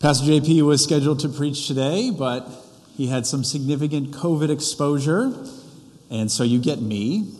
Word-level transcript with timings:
Pastor 0.00 0.24
JP 0.24 0.62
was 0.62 0.82
scheduled 0.82 1.20
to 1.20 1.28
preach 1.28 1.66
today, 1.68 2.10
but 2.10 2.48
he 2.96 3.08
had 3.08 3.26
some 3.26 3.44
significant 3.44 4.12
COVID 4.12 4.48
exposure, 4.48 5.30
and 6.08 6.32
so 6.32 6.42
you 6.42 6.58
get 6.58 6.80
me. 6.80 7.34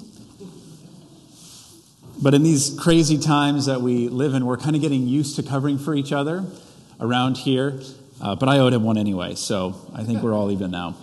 But 2.20 2.34
in 2.34 2.42
these 2.42 2.78
crazy 2.78 3.17
times 3.17 3.65
that 3.65 3.81
we 3.81 4.08
live 4.10 4.34
in, 4.34 4.44
we're 4.44 4.58
kind 4.58 4.76
of 4.76 4.83
getting 4.83 5.08
used 5.08 5.36
to 5.36 5.42
covering 5.42 5.78
for 5.78 5.94
each 5.94 6.12
other 6.12 6.44
around 7.00 7.38
here. 7.38 7.81
Uh, 8.20 8.34
but 8.34 8.51
I 8.51 8.59
owed 8.59 8.75
him 8.75 8.83
one 8.83 8.99
anyway, 8.99 9.37
so 9.37 9.75
I 9.95 10.05
think 10.05 10.23
we're 10.23 10.35
all 10.35 10.51
even 10.51 10.71
now. 10.71 10.97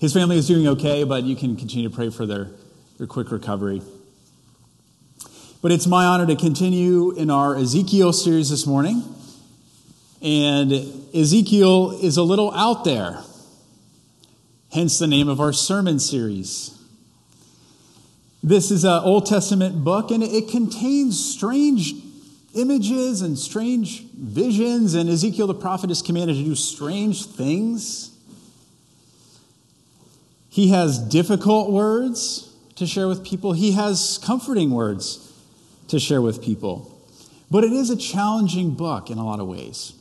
His 0.00 0.12
family 0.12 0.36
is 0.36 0.46
doing 0.46 0.68
okay, 0.68 1.04
but 1.04 1.24
you 1.24 1.34
can 1.34 1.56
continue 1.56 1.88
to 1.88 1.96
pray 1.96 2.10
for 2.10 2.26
their, 2.26 2.50
their 2.98 3.06
quick 3.06 3.30
recovery. 3.30 3.80
But 5.62 5.72
it's 5.72 5.86
my 5.86 6.04
honor 6.04 6.26
to 6.26 6.36
continue 6.36 7.12
in 7.12 7.30
our 7.30 7.56
Ezekiel 7.56 8.12
series 8.12 8.50
this 8.50 8.66
morning. 8.66 9.16
And 10.22 10.72
Ezekiel 11.14 11.98
is 12.02 12.18
a 12.18 12.22
little 12.22 12.52
out 12.52 12.84
there, 12.84 13.22
hence 14.72 14.98
the 14.98 15.06
name 15.06 15.28
of 15.28 15.40
our 15.40 15.52
sermon 15.52 15.98
series. 15.98 16.78
This 18.42 18.70
is 18.70 18.84
an 18.84 19.02
Old 19.02 19.26
Testament 19.26 19.82
book, 19.82 20.10
and 20.10 20.22
it 20.22 20.48
contains 20.48 21.22
strange 21.22 21.94
images 22.54 23.22
and 23.22 23.38
strange 23.38 24.02
visions, 24.12 24.94
and 24.94 25.08
Ezekiel 25.08 25.46
the 25.46 25.54
prophet 25.54 25.90
is 25.90 26.02
commanded 26.02 26.36
to 26.36 26.44
do 26.44 26.54
strange 26.54 27.24
things. 27.24 28.10
He 30.50 30.68
has 30.68 30.98
difficult 30.98 31.70
words 31.70 32.52
to 32.76 32.86
share 32.86 33.08
with 33.08 33.24
people, 33.24 33.52
he 33.52 33.72
has 33.72 34.18
comforting 34.22 34.70
words 34.70 35.32
to 35.88 35.98
share 35.98 36.20
with 36.20 36.42
people. 36.42 36.98
But 37.50 37.64
it 37.64 37.72
is 37.72 37.90
a 37.90 37.96
challenging 37.96 38.74
book 38.74 39.10
in 39.10 39.18
a 39.18 39.24
lot 39.24 39.40
of 39.40 39.46
ways. 39.46 39.94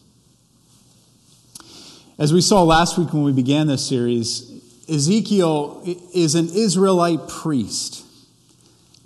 As 2.20 2.34
we 2.34 2.42
saw 2.42 2.64
last 2.64 2.98
week 2.98 3.14
when 3.14 3.24
we 3.24 3.32
began 3.32 3.68
this 3.68 3.88
series, 3.88 4.52
Ezekiel 4.90 5.82
is 6.14 6.36
an 6.36 6.50
Israelite 6.50 7.30
priest. 7.30 8.06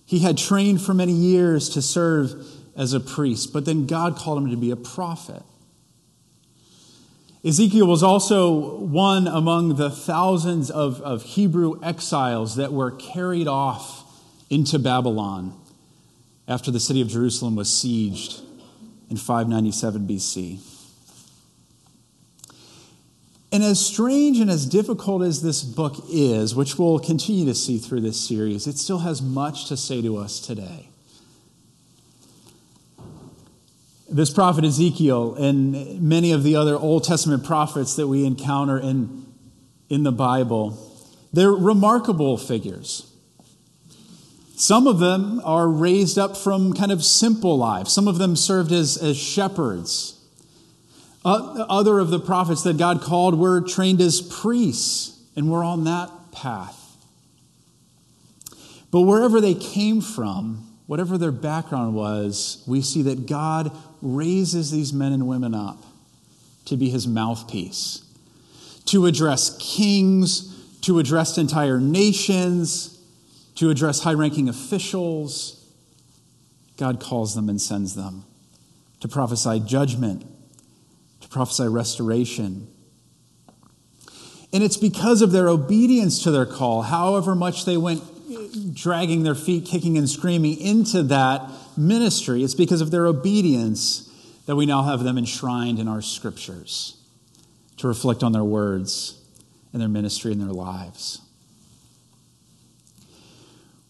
He 0.08 0.20
had 0.20 0.36
trained 0.36 0.82
for 0.82 0.96
many 0.96 1.12
years 1.12 1.70
to 1.70 1.84
serve 1.84 2.44
as 2.76 2.94
a 2.94 3.00
priest, 3.00 3.54
but 3.54 3.66
then 3.66 3.86
God 3.86 4.16
called 4.16 4.40
him 4.40 4.50
to 4.50 4.58
be 4.58 4.72
a 4.72 4.76
prophet. 4.76 5.44
Ezekiel 7.46 7.86
was 7.86 8.02
also 8.02 8.80
one 8.80 9.28
among 9.28 9.76
the 9.76 9.92
thousands 9.92 10.72
of, 10.72 11.00
of 11.02 11.22
Hebrew 11.22 11.80
exiles 11.84 12.56
that 12.56 12.74
were 12.74 12.90
carried 12.90 13.48
off 13.48 14.12
into 14.50 14.80
Babylon 14.80 15.54
after 16.48 16.72
the 16.72 16.80
city 16.80 17.02
of 17.02 17.10
Jerusalem 17.10 17.56
was 17.56 17.70
sieged 17.70 18.42
in 19.12 19.18
597 19.18 20.08
BC. 20.08 20.73
And 23.54 23.64
as 23.64 23.80
strange 23.80 24.40
and 24.40 24.50
as 24.50 24.66
difficult 24.66 25.22
as 25.22 25.44
this 25.44 25.62
book 25.62 26.06
is, 26.10 26.56
which 26.56 26.80
we'll 26.80 26.98
continue 26.98 27.46
to 27.46 27.54
see 27.54 27.78
through 27.78 28.02
this 28.02 28.20
series, 28.20 28.66
it 28.66 28.80
still 28.80 28.98
has 29.00 29.22
much 29.22 29.68
to 29.68 29.78
say 29.78 30.02
to 30.02 30.18
us 30.18 30.40
today. 30.40 30.90
This 34.10 34.32
prophet 34.32 34.66
Ezekiel 34.66 35.36
and 35.36 36.02
many 36.02 36.32
of 36.32 36.42
the 36.42 36.56
other 36.56 36.76
Old 36.76 37.04
Testament 37.04 37.46
prophets 37.46 37.96
that 37.96 38.08
we 38.08 38.26
encounter 38.26 38.80
in, 38.80 39.28
in 39.88 40.02
the 40.02 40.12
Bible, 40.12 40.76
they're 41.32 41.52
remarkable 41.52 42.38
figures. 42.38 43.14
Some 44.56 44.88
of 44.88 44.98
them 44.98 45.40
are 45.44 45.68
raised 45.68 46.18
up 46.18 46.36
from 46.36 46.74
kind 46.74 46.92
of 46.92 47.04
simple 47.04 47.56
lives. 47.60 47.94
Some 47.94 48.08
of 48.08 48.18
them 48.18 48.36
served 48.36 48.72
as, 48.72 48.98
as 48.98 49.16
shepherds. 49.16 50.23
Other 51.26 52.00
of 52.00 52.10
the 52.10 52.20
prophets 52.20 52.64
that 52.64 52.78
God 52.78 53.02
called 53.02 53.40
were 53.40 53.62
trained 53.62 54.02
as 54.02 54.22
priests, 54.22 55.20
and 55.36 55.50
we're 55.50 55.64
on 55.64 55.86
that 55.86 56.10
path. 56.32 56.80
But 58.92 59.02
wherever 59.02 59.40
they 59.40 59.54
came 59.54 60.02
from, 60.02 60.70
whatever 60.86 61.18
their 61.18 61.32
background 61.32 61.96
was, 61.96 62.64
we 62.68 62.82
see 62.82 63.02
that 63.04 63.26
God 63.26 63.72
raises 64.02 64.70
these 64.70 64.92
men 64.92 65.14
and 65.14 65.28
women 65.28 65.56
up 65.56 65.84
to 66.66 66.76
be 66.76 66.90
his 66.90 67.08
mouthpiece, 67.08 68.04
to 68.86 69.06
address 69.06 69.58
kings, 69.60 70.50
to 70.82 71.00
address 71.00 71.38
entire 71.38 71.80
nations, 71.80 73.00
to 73.56 73.70
address 73.70 74.02
high 74.02 74.14
ranking 74.14 74.50
officials. 74.50 75.66
God 76.78 77.00
calls 77.00 77.34
them 77.34 77.48
and 77.48 77.62
sends 77.62 77.96
them 77.96 78.26
to 79.00 79.08
prophesy 79.08 79.62
judgment 79.62 80.26
prophesy 81.34 81.68
restoration. 81.68 82.68
And 84.54 84.64
it's 84.64 84.78
because 84.78 85.24
of 85.24 85.32
their 85.32 85.50
obedience 85.50 86.22
to 86.24 86.32
their 86.32 86.46
call, 86.46 86.84
however 86.84 87.34
much 87.34 87.66
they 87.66 87.76
went 87.76 88.04
eh, 88.32 88.48
dragging 88.72 89.24
their 89.24 89.36
feet, 89.36 89.66
kicking 89.66 89.98
and 89.98 90.08
screaming 90.08 90.60
into 90.60 91.02
that 91.04 91.50
ministry, 91.76 92.44
it's 92.44 92.54
because 92.54 92.80
of 92.80 92.92
their 92.92 93.08
obedience 93.08 94.12
that 94.46 94.56
we 94.56 94.68
now 94.68 94.84
have 94.84 95.04
them 95.04 95.18
enshrined 95.18 95.80
in 95.80 95.88
our 95.88 96.02
scriptures 96.02 96.98
to 97.78 97.88
reflect 97.88 98.22
on 98.22 98.32
their 98.32 98.44
words 98.44 99.20
and 99.72 99.82
their 99.82 99.90
ministry 99.90 100.32
and 100.32 100.40
their 100.40 100.50
lives. 100.50 101.20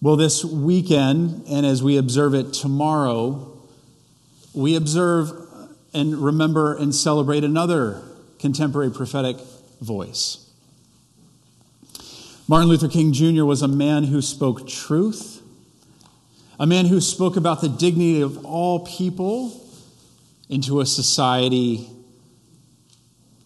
Well, 0.02 0.16
this 0.16 0.46
weekend, 0.46 1.44
and 1.50 1.66
as 1.66 1.84
we 1.84 1.98
observe 1.98 2.34
it 2.34 2.54
tomorrow, 2.54 3.58
we 4.54 4.76
observe 4.76 5.43
and 5.94 6.16
remember 6.18 6.76
and 6.76 6.94
celebrate 6.94 7.44
another 7.44 8.02
contemporary 8.40 8.92
prophetic 8.92 9.38
voice. 9.80 10.50
Martin 12.48 12.68
Luther 12.68 12.90
King 12.90 13.14
Jr. 13.14 13.46
was 13.46 13.62
a 13.62 13.68
man 13.68 14.04
who 14.04 14.22
spoke 14.22 14.68
truth, 14.68 15.42
a 16.60 16.66
man 16.66 16.86
who 16.86 17.00
spoke 17.00 17.38
about 17.38 17.62
the 17.62 17.70
dignity 17.70 18.22
of 18.22 18.46
all 18.46 18.82
people 18.82 19.62
into 20.50 20.82
a 20.82 20.86
society 20.86 21.90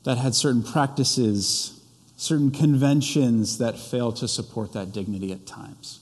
that 0.04 0.18
had 0.18 0.34
certain 0.34 0.64
practices, 0.64 1.80
certain 2.16 2.50
conventions 2.50 3.60
that 3.60 3.78
failed 3.78 4.16
to 4.16 4.28
support 4.28 4.74
that 4.74 4.92
dignity 4.92 5.32
at 5.32 5.46
times. 5.46 6.00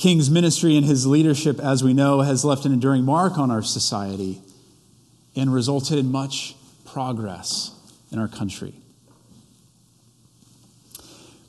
King's 0.00 0.30
ministry 0.30 0.78
and 0.78 0.86
his 0.86 1.06
leadership, 1.06 1.60
as 1.60 1.84
we 1.84 1.92
know, 1.92 2.22
has 2.22 2.42
left 2.42 2.64
an 2.64 2.72
enduring 2.72 3.04
mark 3.04 3.36
on 3.36 3.50
our 3.50 3.62
society 3.62 4.40
and 5.36 5.52
resulted 5.52 5.98
in 5.98 6.10
much 6.10 6.56
progress 6.86 7.72
in 8.10 8.18
our 8.18 8.26
country. 8.26 8.72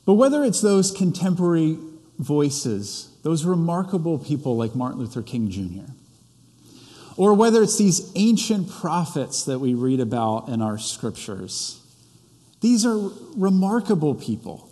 But 0.04 0.14
whether 0.14 0.44
it's 0.44 0.60
those 0.60 0.90
contemporary 0.90 1.78
voices, 2.18 3.16
those 3.22 3.46
remarkable 3.46 4.18
people 4.18 4.54
like 4.54 4.74
Martin 4.74 5.00
Luther 5.00 5.22
King 5.22 5.50
Jr., 5.50 5.90
or 7.16 7.32
whether 7.32 7.62
it's 7.62 7.78
these 7.78 8.12
ancient 8.16 8.68
prophets 8.70 9.44
that 9.44 9.60
we 9.60 9.72
read 9.72 9.98
about 9.98 10.50
in 10.50 10.60
our 10.60 10.76
scriptures, 10.76 11.80
these 12.60 12.84
are 12.84 12.98
remarkable 13.34 14.14
people 14.14 14.68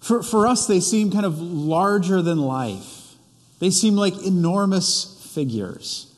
for, 0.00 0.22
for 0.22 0.46
us, 0.46 0.66
they 0.66 0.80
seem 0.80 1.10
kind 1.10 1.26
of 1.26 1.40
larger 1.40 2.22
than 2.22 2.38
life. 2.38 3.14
They 3.58 3.70
seem 3.70 3.96
like 3.96 4.16
enormous 4.24 5.30
figures. 5.34 6.12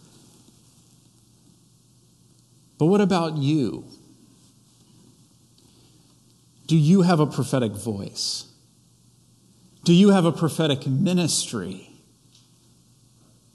But 2.79 2.87
what 2.87 3.01
about 3.01 3.37
you? 3.37 3.85
Do 6.67 6.77
you 6.77 7.03
have 7.03 7.21
a 7.21 7.27
prophetic 7.27 7.73
voice? 7.73 8.47
Do 9.85 9.93
you 9.93 10.11
have 10.11 10.25
a 10.25 10.33
prophetic 10.33 10.87
ministry? 10.87 11.91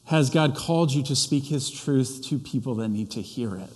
Has 0.05 0.29
God 0.29 0.55
called 0.55 0.91
you 0.91 1.03
to 1.03 1.15
speak 1.15 1.45
His 1.45 1.71
truth 1.71 2.21
to 2.25 2.37
people 2.37 2.75
that 2.75 2.89
need 2.89 3.11
to 3.11 3.21
hear 3.21 3.55
it? 3.55 3.69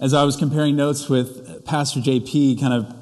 As 0.00 0.14
I 0.14 0.24
was 0.24 0.34
comparing 0.36 0.76
notes 0.76 1.08
with 1.08 1.64
Pastor 1.66 2.00
JP, 2.00 2.58
kind 2.58 2.72
of 2.72 2.96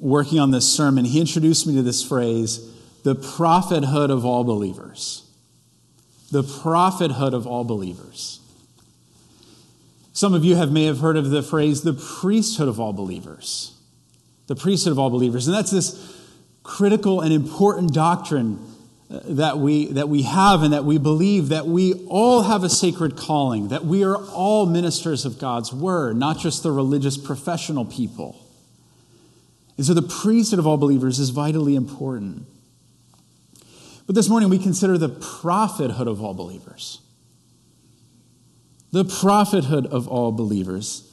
working 0.00 0.40
on 0.40 0.50
this 0.50 0.68
sermon, 0.68 1.04
he 1.04 1.20
introduced 1.20 1.66
me 1.66 1.76
to 1.76 1.82
this 1.82 2.02
phrase 2.02 2.66
the 3.04 3.14
prophethood 3.14 4.10
of 4.10 4.26
all 4.26 4.44
believers. 4.44 5.26
The 6.32 6.42
prophethood 6.42 7.32
of 7.32 7.46
all 7.46 7.64
believers. 7.64 8.40
Some 10.12 10.34
of 10.34 10.44
you 10.44 10.56
have 10.56 10.70
may 10.70 10.84
have 10.84 10.98
heard 10.98 11.16
of 11.16 11.30
the 11.30 11.42
phrase 11.42 11.82
the 11.82 11.94
priesthood 11.94 12.68
of 12.68 12.78
all 12.78 12.92
believers. 12.92 13.74
The 14.48 14.56
priesthood 14.56 14.92
of 14.92 14.98
all 14.98 15.08
believers. 15.08 15.46
And 15.46 15.56
that's 15.56 15.70
this 15.70 16.20
critical 16.62 17.20
and 17.20 17.32
important 17.32 17.94
doctrine 17.94 18.58
that 19.10 19.58
we, 19.58 19.86
that 19.86 20.08
we 20.08 20.22
have 20.22 20.62
and 20.62 20.72
that 20.72 20.84
we 20.84 20.96
believe 20.96 21.48
that 21.48 21.66
we 21.66 21.94
all 22.06 22.42
have 22.42 22.62
a 22.62 22.70
sacred 22.70 23.16
calling, 23.16 23.68
that 23.68 23.84
we 23.84 24.04
are 24.04 24.16
all 24.16 24.66
ministers 24.66 25.24
of 25.24 25.38
God's 25.40 25.72
word, 25.72 26.16
not 26.16 26.38
just 26.38 26.62
the 26.62 26.70
religious 26.70 27.16
professional 27.16 27.84
people. 27.84 28.36
And 29.76 29.84
so 29.84 29.94
the 29.94 30.02
priesthood 30.02 30.60
of 30.60 30.66
all 30.66 30.76
believers 30.76 31.18
is 31.18 31.30
vitally 31.30 31.74
important. 31.74 32.46
But 34.06 34.14
this 34.14 34.28
morning 34.28 34.48
we 34.48 34.58
consider 34.58 34.96
the 34.96 35.08
prophethood 35.08 36.06
of 36.06 36.22
all 36.22 36.34
believers. 36.34 37.00
the 38.92 39.04
prophethood 39.04 39.86
of 39.86 40.08
all 40.08 40.32
believers. 40.32 41.06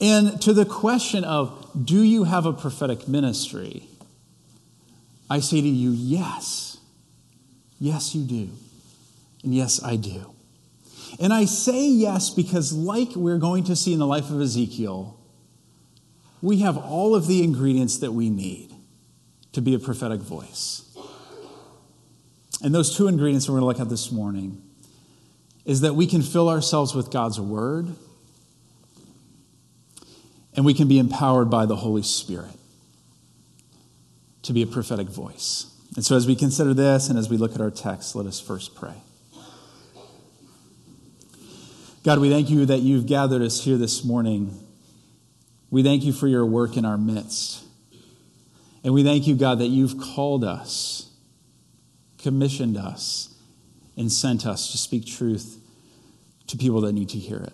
And 0.00 0.40
to 0.42 0.52
the 0.52 0.64
question 0.64 1.24
of, 1.24 1.70
do 1.84 2.02
you 2.02 2.24
have 2.24 2.46
a 2.46 2.52
prophetic 2.52 3.08
ministry? 3.08 3.88
I 5.30 5.40
say 5.40 5.60
to 5.60 5.68
you, 5.68 5.90
yes. 5.90 6.73
Yes, 7.78 8.14
you 8.14 8.24
do. 8.24 8.50
And 9.42 9.54
yes, 9.54 9.82
I 9.82 9.96
do. 9.96 10.34
And 11.20 11.32
I 11.32 11.44
say 11.44 11.86
yes 11.86 12.30
because, 12.30 12.72
like 12.72 13.14
we're 13.14 13.38
going 13.38 13.64
to 13.64 13.76
see 13.76 13.92
in 13.92 13.98
the 13.98 14.06
life 14.06 14.30
of 14.30 14.40
Ezekiel, 14.40 15.18
we 16.42 16.58
have 16.58 16.76
all 16.76 17.14
of 17.14 17.26
the 17.26 17.42
ingredients 17.42 17.98
that 17.98 18.12
we 18.12 18.30
need 18.30 18.74
to 19.52 19.60
be 19.60 19.74
a 19.74 19.78
prophetic 19.78 20.20
voice. 20.20 20.82
And 22.62 22.74
those 22.74 22.96
two 22.96 23.08
ingredients 23.08 23.48
we're 23.48 23.60
going 23.60 23.62
to 23.62 23.66
look 23.66 23.80
at 23.80 23.90
this 23.90 24.10
morning 24.10 24.62
is 25.64 25.82
that 25.82 25.94
we 25.94 26.06
can 26.06 26.22
fill 26.22 26.48
ourselves 26.48 26.94
with 26.94 27.10
God's 27.10 27.40
word 27.40 27.88
and 30.56 30.64
we 30.64 30.74
can 30.74 30.88
be 30.88 30.98
empowered 30.98 31.50
by 31.50 31.66
the 31.66 31.76
Holy 31.76 32.02
Spirit 32.02 32.54
to 34.42 34.52
be 34.52 34.62
a 34.62 34.66
prophetic 34.66 35.08
voice. 35.08 35.73
And 35.96 36.04
so, 36.04 36.16
as 36.16 36.26
we 36.26 36.34
consider 36.34 36.74
this 36.74 37.08
and 37.08 37.18
as 37.18 37.30
we 37.30 37.36
look 37.36 37.54
at 37.54 37.60
our 37.60 37.70
text, 37.70 38.16
let 38.16 38.26
us 38.26 38.40
first 38.40 38.74
pray. 38.74 38.94
God, 42.02 42.18
we 42.18 42.28
thank 42.30 42.50
you 42.50 42.66
that 42.66 42.80
you've 42.80 43.06
gathered 43.06 43.42
us 43.42 43.64
here 43.64 43.78
this 43.78 44.04
morning. 44.04 44.58
We 45.70 45.82
thank 45.82 46.02
you 46.04 46.12
for 46.12 46.26
your 46.26 46.44
work 46.44 46.76
in 46.76 46.84
our 46.84 46.98
midst. 46.98 47.64
And 48.82 48.92
we 48.92 49.02
thank 49.02 49.26
you, 49.26 49.36
God, 49.36 49.60
that 49.60 49.68
you've 49.68 49.98
called 49.98 50.44
us, 50.44 51.10
commissioned 52.18 52.76
us, 52.76 53.34
and 53.96 54.12
sent 54.12 54.46
us 54.46 54.72
to 54.72 54.78
speak 54.78 55.06
truth 55.06 55.58
to 56.48 56.58
people 56.58 56.82
that 56.82 56.92
need 56.92 57.08
to 57.10 57.18
hear 57.18 57.38
it. 57.38 57.52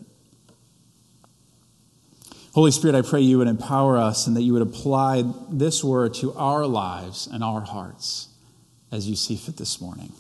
Holy 2.52 2.72
Spirit, 2.72 2.96
I 2.96 3.02
pray 3.02 3.20
you 3.20 3.38
would 3.38 3.46
empower 3.46 3.96
us 3.96 4.26
and 4.26 4.36
that 4.36 4.42
you 4.42 4.54
would 4.54 4.62
apply 4.62 5.22
this 5.48 5.84
word 5.84 6.14
to 6.14 6.32
our 6.32 6.66
lives 6.66 7.28
and 7.28 7.44
our 7.44 7.60
hearts 7.60 8.29
as 8.92 9.08
you 9.08 9.16
see 9.16 9.36
fit 9.36 9.56
this 9.56 9.80
morning. 9.80 10.12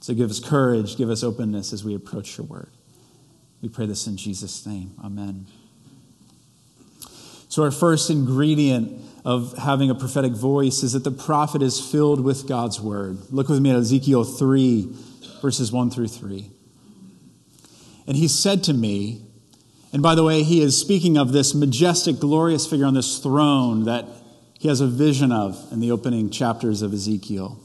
So 0.00 0.14
give 0.14 0.30
us 0.30 0.40
courage, 0.40 0.96
give 0.96 1.10
us 1.10 1.22
openness 1.22 1.72
as 1.72 1.84
we 1.84 1.94
approach 1.94 2.36
your 2.36 2.46
word. 2.46 2.70
We 3.60 3.68
pray 3.68 3.86
this 3.86 4.06
in 4.06 4.16
Jesus' 4.16 4.66
name. 4.66 4.94
Amen. 5.02 5.46
So, 7.48 7.62
our 7.62 7.70
first 7.70 8.08
ingredient 8.08 9.00
of 9.24 9.56
having 9.58 9.90
a 9.90 9.94
prophetic 9.94 10.32
voice 10.32 10.82
is 10.82 10.94
that 10.94 11.04
the 11.04 11.10
prophet 11.10 11.62
is 11.62 11.78
filled 11.78 12.24
with 12.24 12.48
God's 12.48 12.80
word. 12.80 13.18
Look 13.30 13.48
with 13.48 13.60
me 13.60 13.70
at 13.70 13.76
Ezekiel 13.76 14.24
3, 14.24 14.88
verses 15.42 15.70
1 15.70 15.90
through 15.90 16.08
3. 16.08 16.50
And 18.06 18.16
he 18.16 18.26
said 18.26 18.64
to 18.64 18.72
me, 18.72 19.22
and 19.92 20.02
by 20.02 20.14
the 20.14 20.24
way, 20.24 20.42
he 20.42 20.62
is 20.62 20.80
speaking 20.80 21.18
of 21.18 21.32
this 21.32 21.54
majestic, 21.54 22.18
glorious 22.18 22.66
figure 22.66 22.86
on 22.86 22.94
this 22.94 23.18
throne 23.18 23.84
that 23.84 24.06
he 24.62 24.68
has 24.68 24.80
a 24.80 24.86
vision 24.86 25.32
of 25.32 25.60
in 25.72 25.80
the 25.80 25.90
opening 25.90 26.30
chapters 26.30 26.82
of 26.82 26.94
Ezekiel. 26.94 27.58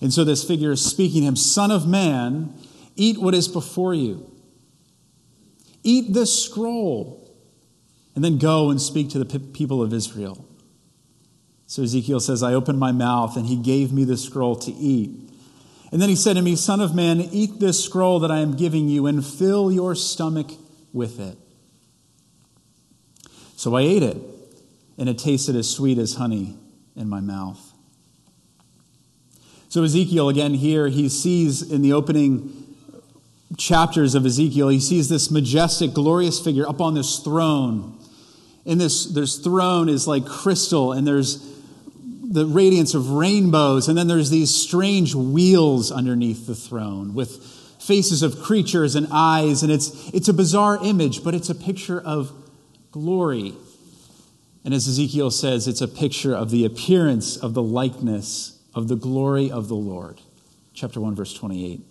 And 0.00 0.12
so 0.12 0.24
this 0.24 0.42
figure 0.42 0.72
is 0.72 0.84
speaking 0.84 1.20
to 1.20 1.28
him 1.28 1.36
Son 1.36 1.70
of 1.70 1.86
man, 1.86 2.52
eat 2.96 3.18
what 3.18 3.34
is 3.34 3.46
before 3.46 3.94
you. 3.94 4.28
Eat 5.84 6.12
this 6.12 6.44
scroll, 6.44 7.32
and 8.16 8.24
then 8.24 8.38
go 8.38 8.70
and 8.70 8.82
speak 8.82 9.10
to 9.10 9.22
the 9.22 9.38
people 9.38 9.80
of 9.80 9.92
Israel. 9.92 10.44
So 11.68 11.84
Ezekiel 11.84 12.18
says, 12.18 12.42
I 12.42 12.52
opened 12.52 12.80
my 12.80 12.90
mouth, 12.90 13.36
and 13.36 13.46
he 13.46 13.54
gave 13.54 13.92
me 13.92 14.02
the 14.02 14.16
scroll 14.16 14.56
to 14.56 14.72
eat. 14.72 15.30
And 15.92 16.02
then 16.02 16.08
he 16.08 16.16
said 16.16 16.34
to 16.34 16.42
me, 16.42 16.56
Son 16.56 16.80
of 16.80 16.96
man, 16.96 17.20
eat 17.20 17.60
this 17.60 17.84
scroll 17.84 18.18
that 18.18 18.32
I 18.32 18.40
am 18.40 18.56
giving 18.56 18.88
you, 18.88 19.06
and 19.06 19.24
fill 19.24 19.70
your 19.70 19.94
stomach 19.94 20.50
with 20.92 21.20
it. 21.20 21.38
So 23.54 23.76
I 23.76 23.82
ate 23.82 24.02
it, 24.02 24.16
and 24.98 25.08
it 25.08 25.18
tasted 25.18 25.56
as 25.56 25.68
sweet 25.68 25.98
as 25.98 26.14
honey 26.14 26.56
in 26.96 27.08
my 27.08 27.20
mouth. 27.20 27.72
So, 29.68 29.82
Ezekiel, 29.82 30.28
again, 30.28 30.54
here, 30.54 30.88
he 30.88 31.08
sees 31.08 31.60
in 31.60 31.82
the 31.82 31.92
opening 31.92 32.76
chapters 33.56 34.14
of 34.14 34.24
Ezekiel, 34.24 34.68
he 34.68 34.80
sees 34.80 35.08
this 35.08 35.30
majestic, 35.30 35.92
glorious 35.92 36.40
figure 36.40 36.68
up 36.68 36.80
on 36.80 36.94
this 36.94 37.18
throne. 37.18 37.98
And 38.66 38.80
this, 38.80 39.06
this 39.06 39.36
throne 39.38 39.88
is 39.88 40.06
like 40.06 40.26
crystal, 40.26 40.92
and 40.92 41.06
there's 41.06 41.52
the 42.22 42.46
radiance 42.46 42.94
of 42.94 43.10
rainbows, 43.10 43.88
and 43.88 43.98
then 43.98 44.06
there's 44.06 44.30
these 44.30 44.54
strange 44.54 45.14
wheels 45.14 45.92
underneath 45.92 46.46
the 46.46 46.54
throne 46.54 47.14
with 47.14 47.44
faces 47.80 48.22
of 48.22 48.40
creatures 48.40 48.94
and 48.94 49.06
eyes, 49.10 49.62
and 49.62 49.70
it's, 49.70 50.08
it's 50.14 50.28
a 50.28 50.32
bizarre 50.32 50.78
image, 50.82 51.22
but 51.22 51.34
it's 51.34 51.50
a 51.50 51.54
picture 51.54 52.00
of 52.00 52.32
glory. 52.90 53.52
And 54.64 54.72
as 54.72 54.88
Ezekiel 54.88 55.30
says, 55.30 55.68
it's 55.68 55.82
a 55.82 55.88
picture 55.88 56.34
of 56.34 56.50
the 56.50 56.64
appearance 56.64 57.36
of 57.36 57.52
the 57.52 57.62
likeness 57.62 58.58
of 58.74 58.88
the 58.88 58.96
glory 58.96 59.50
of 59.50 59.68
the 59.68 59.76
Lord. 59.76 60.20
Chapter 60.72 61.00
1, 61.00 61.14
verse 61.14 61.34
28. 61.34 61.82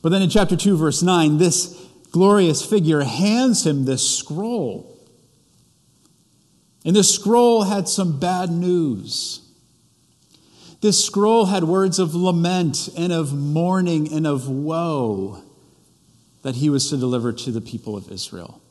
But 0.00 0.08
then 0.08 0.22
in 0.22 0.30
chapter 0.30 0.56
2, 0.56 0.76
verse 0.76 1.02
9, 1.02 1.38
this 1.38 1.78
glorious 2.10 2.64
figure 2.64 3.02
hands 3.02 3.66
him 3.66 3.84
this 3.84 4.18
scroll. 4.18 4.98
And 6.84 6.96
this 6.96 7.14
scroll 7.14 7.64
had 7.64 7.88
some 7.88 8.18
bad 8.18 8.50
news. 8.50 9.40
This 10.80 11.04
scroll 11.04 11.46
had 11.46 11.64
words 11.64 12.00
of 12.00 12.14
lament 12.14 12.88
and 12.98 13.12
of 13.12 13.32
mourning 13.32 14.12
and 14.12 14.26
of 14.26 14.48
woe 14.48 15.42
that 16.42 16.56
he 16.56 16.68
was 16.68 16.90
to 16.90 16.96
deliver 16.96 17.32
to 17.32 17.52
the 17.52 17.60
people 17.60 17.96
of 17.96 18.10
Israel. 18.10 18.61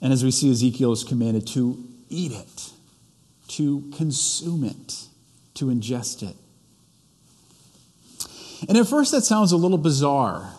And 0.00 0.12
as 0.12 0.24
we 0.24 0.30
see, 0.30 0.50
Ezekiel 0.50 0.92
is 0.92 1.04
commanded 1.04 1.46
to 1.48 1.82
eat 2.08 2.32
it, 2.32 2.70
to 3.48 3.90
consume 3.96 4.64
it, 4.64 5.04
to 5.54 5.66
ingest 5.66 6.22
it. 6.22 6.36
And 8.68 8.76
at 8.76 8.86
first, 8.86 9.12
that 9.12 9.22
sounds 9.22 9.52
a 9.52 9.56
little 9.56 9.78
bizarre 9.78 10.54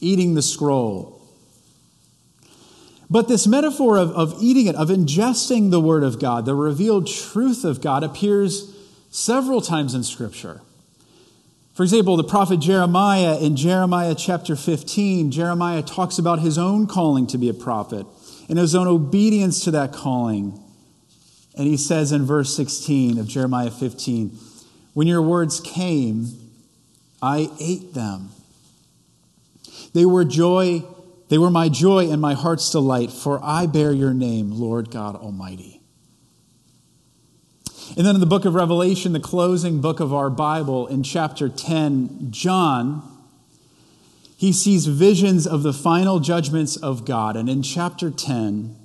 eating 0.00 0.34
the 0.34 0.42
scroll. 0.42 1.20
But 3.10 3.26
this 3.26 3.46
metaphor 3.46 3.96
of, 3.96 4.10
of 4.12 4.36
eating 4.40 4.66
it, 4.66 4.76
of 4.76 4.88
ingesting 4.88 5.70
the 5.70 5.80
Word 5.80 6.04
of 6.04 6.20
God, 6.20 6.44
the 6.44 6.54
revealed 6.54 7.06
truth 7.06 7.64
of 7.64 7.80
God, 7.80 8.04
appears 8.04 8.74
several 9.10 9.60
times 9.60 9.94
in 9.94 10.04
Scripture. 10.04 10.60
For 11.72 11.84
example, 11.84 12.16
the 12.16 12.24
prophet 12.24 12.60
Jeremiah 12.60 13.38
in 13.38 13.56
Jeremiah 13.56 14.14
chapter 14.14 14.56
15, 14.56 15.30
Jeremiah 15.30 15.82
talks 15.82 16.18
about 16.18 16.40
his 16.40 16.58
own 16.58 16.86
calling 16.86 17.26
to 17.28 17.38
be 17.38 17.48
a 17.48 17.54
prophet 17.54 18.04
and 18.48 18.58
his 18.58 18.74
own 18.74 18.86
obedience 18.86 19.64
to 19.64 19.70
that 19.72 19.92
calling. 19.92 20.62
And 21.56 21.66
he 21.66 21.76
says 21.76 22.12
in 22.12 22.24
verse 22.24 22.54
16 22.56 23.18
of 23.18 23.26
Jeremiah 23.26 23.70
15, 23.70 24.36
When 24.94 25.06
your 25.06 25.22
words 25.22 25.60
came, 25.60 26.28
I 27.20 27.50
ate 27.60 27.94
them. 27.94 28.30
They 29.92 30.06
were 30.06 30.24
joy, 30.24 30.84
they 31.28 31.38
were 31.38 31.50
my 31.50 31.68
joy 31.68 32.10
and 32.10 32.20
my 32.20 32.34
heart's 32.34 32.70
delight, 32.70 33.10
for 33.10 33.40
I 33.42 33.66
bear 33.66 33.92
your 33.92 34.14
name, 34.14 34.52
Lord 34.52 34.90
God 34.90 35.16
Almighty. 35.16 35.80
And 37.96 38.06
then 38.06 38.14
in 38.14 38.20
the 38.20 38.26
book 38.26 38.44
of 38.44 38.54
Revelation, 38.54 39.12
the 39.12 39.20
closing 39.20 39.80
book 39.80 39.98
of 39.98 40.14
our 40.14 40.30
Bible, 40.30 40.86
in 40.86 41.02
chapter 41.02 41.48
10, 41.48 42.28
John 42.30 43.17
he 44.38 44.52
sees 44.52 44.86
visions 44.86 45.48
of 45.48 45.64
the 45.64 45.72
final 45.72 46.20
judgments 46.20 46.76
of 46.76 47.04
God. 47.04 47.34
And 47.34 47.48
in 47.48 47.60
chapter 47.60 48.08
10, 48.08 48.76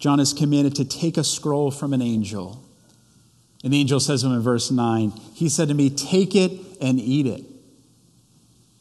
John 0.00 0.18
is 0.18 0.32
commanded 0.32 0.74
to 0.74 0.84
take 0.84 1.16
a 1.16 1.22
scroll 1.22 1.70
from 1.70 1.94
an 1.94 2.02
angel. 2.02 2.60
And 3.62 3.72
the 3.72 3.78
angel 3.78 4.00
says 4.00 4.22
to 4.22 4.26
him 4.26 4.32
in 4.32 4.40
verse 4.40 4.72
9, 4.72 5.12
He 5.34 5.48
said 5.48 5.68
to 5.68 5.74
me, 5.74 5.88
Take 5.88 6.34
it 6.34 6.50
and 6.80 6.98
eat 6.98 7.28
it. 7.28 7.44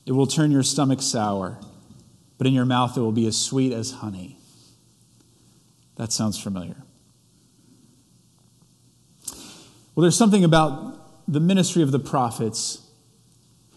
It 0.07 0.13
will 0.13 0.25
turn 0.25 0.49
your 0.49 0.63
stomach 0.63 1.03
sour, 1.03 1.59
but 2.39 2.47
in 2.47 2.53
your 2.53 2.65
mouth 2.65 2.97
it 2.97 3.01
will 3.01 3.11
be 3.11 3.27
as 3.27 3.37
sweet 3.37 3.71
as 3.71 3.91
honey. 3.91 4.37
That 5.97 6.11
sounds 6.11 6.41
familiar. 6.41 6.77
Well, 9.93 10.01
there's 10.01 10.17
something 10.17 10.43
about 10.43 11.31
the 11.31 11.39
ministry 11.39 11.83
of 11.83 11.91
the 11.91 11.99
prophets 11.99 12.88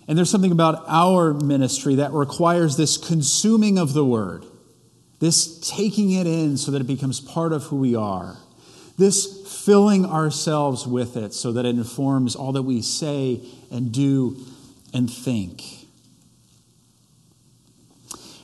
and 0.09 0.19
there's 0.19 0.31
something 0.31 0.53
about 0.53 0.85
our 0.89 1.33
ministry 1.33 1.97
that 1.97 2.13
requires 2.13 2.77
this 2.77 2.97
consuming 2.97 3.79
of 3.79 3.93
the 3.93 4.05
word, 4.05 4.45
this 5.21 5.61
taking 5.61 6.11
it 6.13 6.27
in 6.27 6.57
so 6.57 6.71
that 6.73 6.81
it 6.81 6.87
becomes 6.87 7.21
part 7.21 7.53
of 7.53 7.65
who 7.65 7.77
we 7.77 7.95
are, 7.95 8.37
this 8.99 9.43
filling 9.65 10.05
ourselves 10.05 10.87
with 10.87 11.17
it 11.17 11.33
so 11.33 11.53
that 11.53 11.65
it 11.65 11.71
informs 11.71 12.35
all 12.35 12.53
that 12.53 12.63
we 12.63 12.83
say 12.83 13.41
and 13.71 13.93
do 13.93 14.37
and 14.93 15.11
think. 15.11 15.63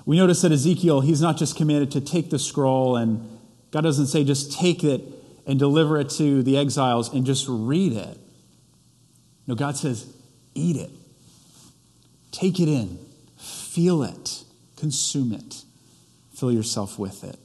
We 0.06 0.16
notice 0.16 0.40
that 0.42 0.52
Ezekiel, 0.52 1.00
he's 1.02 1.20
not 1.20 1.36
just 1.36 1.56
commanded 1.56 1.90
to 1.90 2.00
take 2.00 2.30
the 2.30 2.38
scroll, 2.38 2.96
and 2.96 3.38
God 3.72 3.82
doesn't 3.82 4.06
say 4.06 4.24
just 4.24 4.52
take 4.52 4.82
it 4.82 5.02
and 5.46 5.58
deliver 5.58 5.98
it 5.98 6.08
to 6.10 6.42
the 6.42 6.56
exiles 6.56 7.12
and 7.12 7.26
just 7.26 7.46
read 7.48 7.92
it. 7.92 8.16
No, 9.46 9.54
God 9.54 9.76
says, 9.76 10.10
eat 10.54 10.76
it. 10.76 10.90
Take 12.30 12.60
it 12.60 12.68
in, 12.68 12.98
feel 13.36 14.02
it, 14.02 14.44
consume 14.76 15.32
it, 15.32 15.62
fill 16.34 16.52
yourself 16.52 16.98
with 16.98 17.24
it. 17.24 17.38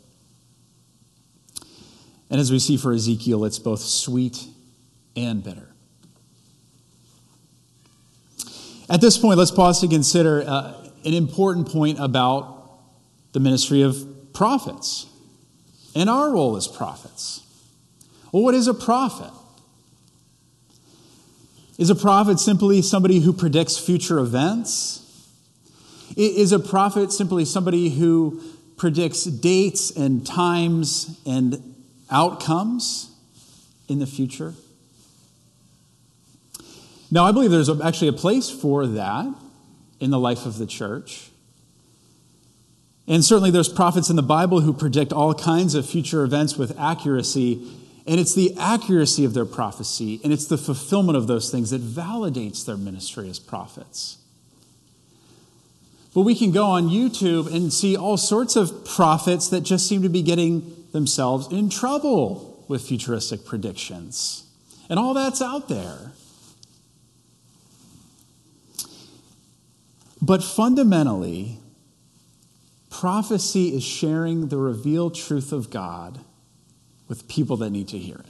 And 2.29 2.39
as 2.39 2.51
we 2.51 2.59
see 2.59 2.77
for 2.77 2.93
Ezekiel, 2.93 3.45
it's 3.45 3.59
both 3.59 3.79
sweet 3.79 4.43
and 5.15 5.43
bitter. 5.43 5.69
At 8.89 9.01
this 9.01 9.17
point, 9.17 9.37
let's 9.37 9.51
pause 9.51 9.81
to 9.81 9.87
consider 9.87 10.43
uh, 10.45 10.73
an 11.05 11.13
important 11.13 11.69
point 11.69 11.99
about 11.99 12.79
the 13.33 13.39
ministry 13.39 13.81
of 13.81 14.33
prophets 14.33 15.07
and 15.95 16.09
our 16.09 16.31
role 16.31 16.55
as 16.55 16.67
prophets. 16.67 17.41
Well, 18.31 18.43
what 18.43 18.55
is 18.55 18.67
a 18.67 18.73
prophet? 18.73 19.31
Is 21.77 21.89
a 21.89 21.95
prophet 21.95 22.39
simply 22.39 22.81
somebody 22.81 23.19
who 23.19 23.33
predicts 23.33 23.77
future 23.77 24.19
events? 24.19 24.99
Is 26.15 26.51
a 26.51 26.59
prophet 26.59 27.11
simply 27.11 27.45
somebody 27.45 27.89
who 27.89 28.41
predicts 28.77 29.23
dates 29.23 29.89
and 29.91 30.25
times 30.25 31.19
and 31.25 31.75
outcomes 32.11 33.11
in 33.87 33.99
the 33.99 34.05
future? 34.05 34.53
Now, 37.09 37.25
I 37.25 37.31
believe 37.31 37.51
there's 37.51 37.69
actually 37.69 38.07
a 38.07 38.13
place 38.13 38.49
for 38.49 38.87
that 38.87 39.27
in 39.99 40.09
the 40.09 40.19
life 40.19 40.45
of 40.45 40.57
the 40.57 40.65
church. 40.65 41.29
And 43.07 43.23
certainly 43.23 43.51
there's 43.51 43.69
prophets 43.69 44.09
in 44.09 44.15
the 44.15 44.23
Bible 44.23 44.61
who 44.61 44.73
predict 44.73 45.11
all 45.11 45.33
kinds 45.33 45.75
of 45.75 45.87
future 45.87 46.23
events 46.23 46.57
with 46.57 46.77
accuracy. 46.79 47.67
And 48.05 48.19
it's 48.19 48.35
the 48.35 48.55
accuracy 48.57 49.23
of 49.23 49.33
their 49.33 49.45
prophecy 49.45 50.19
and 50.23 50.33
it's 50.33 50.45
the 50.45 50.57
fulfillment 50.57 51.17
of 51.17 51.27
those 51.27 51.49
things 51.49 51.69
that 51.69 51.81
validates 51.81 52.65
their 52.65 52.77
ministry 52.77 53.29
as 53.29 53.39
prophets. 53.39 54.17
But 56.13 56.21
we 56.21 56.35
can 56.35 56.51
go 56.51 56.65
on 56.65 56.89
YouTube 56.89 57.51
and 57.53 57.73
see 57.73 57.95
all 57.95 58.17
sorts 58.17 58.55
of 58.55 58.85
prophets 58.85 59.47
that 59.49 59.61
just 59.61 59.87
seem 59.87 60.03
to 60.03 60.09
be 60.09 60.21
getting 60.21 60.85
themselves 60.91 61.51
in 61.51 61.69
trouble 61.69 62.63
with 62.67 62.85
futuristic 62.87 63.45
predictions. 63.45 64.45
And 64.89 64.99
all 64.99 65.13
that's 65.13 65.41
out 65.41 65.69
there. 65.69 66.11
But 70.21 70.43
fundamentally, 70.43 71.57
prophecy 72.89 73.75
is 73.75 73.83
sharing 73.83 74.49
the 74.49 74.57
revealed 74.57 75.15
truth 75.15 75.51
of 75.51 75.69
God 75.69 76.19
with 77.07 77.27
people 77.27 77.57
that 77.57 77.69
need 77.69 77.87
to 77.89 77.97
hear 77.97 78.17
it. 78.17 78.25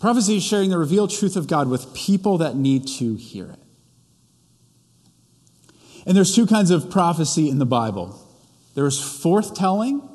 Prophecy 0.00 0.38
is 0.38 0.42
sharing 0.42 0.70
the 0.70 0.78
revealed 0.78 1.10
truth 1.10 1.36
of 1.36 1.46
God 1.46 1.68
with 1.68 1.94
people 1.94 2.38
that 2.38 2.56
need 2.56 2.86
to 2.98 3.14
hear 3.14 3.46
it. 3.46 3.58
And 6.04 6.16
there's 6.16 6.34
two 6.34 6.46
kinds 6.46 6.70
of 6.70 6.90
prophecy 6.90 7.48
in 7.48 7.58
the 7.58 7.66
Bible 7.66 8.18
there's 8.74 8.98
forthtelling 9.00 10.08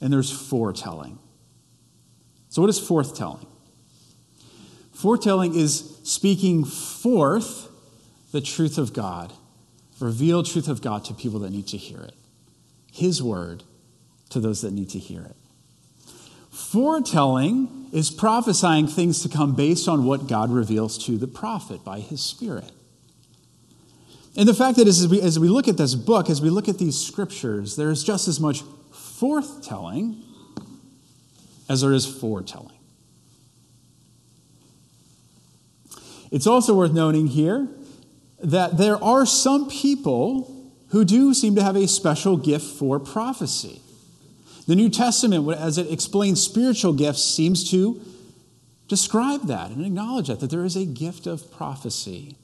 and 0.00 0.12
there's 0.12 0.30
foretelling. 0.30 1.18
So, 2.48 2.62
what 2.62 2.70
is 2.70 2.80
forthtelling? 2.80 3.46
Foretelling 4.92 5.54
is 5.54 5.98
speaking 6.04 6.64
forth 6.64 7.68
the 8.32 8.40
truth 8.40 8.78
of 8.78 8.92
God, 8.92 9.32
revealed 10.00 10.46
truth 10.46 10.68
of 10.68 10.80
God 10.80 11.04
to 11.06 11.14
people 11.14 11.40
that 11.40 11.50
need 11.50 11.66
to 11.68 11.76
hear 11.76 12.00
it. 12.00 12.14
His 12.92 13.22
word 13.22 13.64
to 14.30 14.40
those 14.40 14.62
that 14.62 14.72
need 14.72 14.90
to 14.90 14.98
hear 14.98 15.22
it. 15.22 15.36
Foretelling 16.54 17.88
is 17.92 18.12
prophesying 18.12 18.86
things 18.86 19.22
to 19.22 19.28
come 19.28 19.56
based 19.56 19.88
on 19.88 20.04
what 20.04 20.28
God 20.28 20.50
reveals 20.50 20.96
to 21.06 21.18
the 21.18 21.26
prophet 21.26 21.84
by 21.84 21.98
his 21.98 22.20
Spirit. 22.22 22.70
And 24.36 24.48
the 24.48 24.54
fact 24.54 24.76
that 24.78 24.86
as 24.86 25.06
we, 25.08 25.20
as 25.20 25.38
we 25.38 25.48
look 25.48 25.66
at 25.66 25.76
this 25.76 25.96
book, 25.96 26.30
as 26.30 26.40
we 26.40 26.50
look 26.50 26.68
at 26.68 26.78
these 26.78 26.98
scriptures, 26.98 27.74
there 27.74 27.90
is 27.90 28.04
just 28.04 28.28
as 28.28 28.38
much 28.38 28.62
forthtelling 28.92 30.22
as 31.68 31.80
there 31.80 31.92
is 31.92 32.06
foretelling. 32.06 32.78
It's 36.30 36.46
also 36.46 36.74
worth 36.74 36.92
noting 36.92 37.26
here 37.28 37.68
that 38.42 38.76
there 38.76 39.02
are 39.02 39.26
some 39.26 39.68
people 39.68 40.70
who 40.90 41.04
do 41.04 41.34
seem 41.34 41.56
to 41.56 41.62
have 41.62 41.74
a 41.74 41.88
special 41.88 42.36
gift 42.36 42.64
for 42.64 43.00
prophecy. 43.00 43.80
The 44.66 44.74
New 44.74 44.88
Testament, 44.88 45.48
as 45.58 45.76
it 45.78 45.90
explains 45.92 46.42
spiritual 46.42 46.94
gifts, 46.94 47.22
seems 47.22 47.70
to 47.70 48.00
describe 48.88 49.46
that 49.46 49.70
and 49.70 49.84
acknowledge 49.84 50.28
that, 50.28 50.40
that 50.40 50.50
there 50.50 50.64
is 50.64 50.76
a 50.76 50.84
gift 50.84 51.26
of 51.26 51.50
prophecy. 51.52 52.36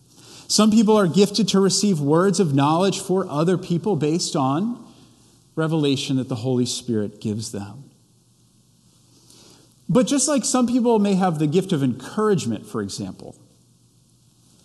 Some 0.48 0.70
people 0.70 0.96
are 0.96 1.06
gifted 1.06 1.48
to 1.48 1.60
receive 1.60 2.00
words 2.00 2.40
of 2.40 2.54
knowledge 2.54 3.00
for 3.00 3.26
other 3.28 3.56
people 3.56 3.96
based 3.96 4.34
on 4.34 4.84
revelation 5.54 6.16
that 6.16 6.28
the 6.28 6.36
Holy 6.36 6.66
Spirit 6.66 7.20
gives 7.20 7.52
them. 7.52 7.84
But 9.88 10.06
just 10.06 10.28
like 10.28 10.44
some 10.44 10.66
people 10.66 10.98
may 10.98 11.14
have 11.14 11.38
the 11.38 11.46
gift 11.46 11.72
of 11.72 11.82
encouragement, 11.82 12.66
for 12.66 12.80
example, 12.82 13.36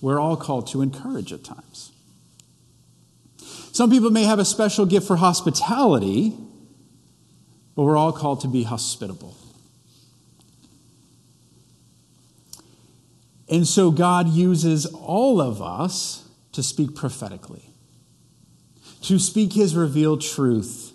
we're 0.02 0.20
all 0.20 0.38
called 0.38 0.68
to 0.68 0.82
encourage 0.82 1.34
at 1.34 1.44
times. 1.44 1.92
Some 3.72 3.90
people 3.90 4.10
may 4.12 4.24
have 4.24 4.40
a 4.40 4.46
special 4.46 4.86
gift 4.86 5.08
for 5.08 5.18
hospitality, 5.18 6.38
but 7.76 7.84
we're 7.84 7.98
all 7.98 8.14
called 8.14 8.42
to 8.42 8.48
be 8.48 8.64
hospitable. 8.64 9.36
And 13.48 13.68
so 13.68 13.92
God 13.92 14.30
uses 14.30 14.86
all 14.86 15.40
of 15.40 15.62
us 15.62 16.28
to 16.54 16.64
speak 16.64 16.96
prophetically, 16.96 17.64
to 19.02 19.20
speak 19.20 19.54
his 19.54 19.76
revealed 19.76 20.22
truth 20.22 20.94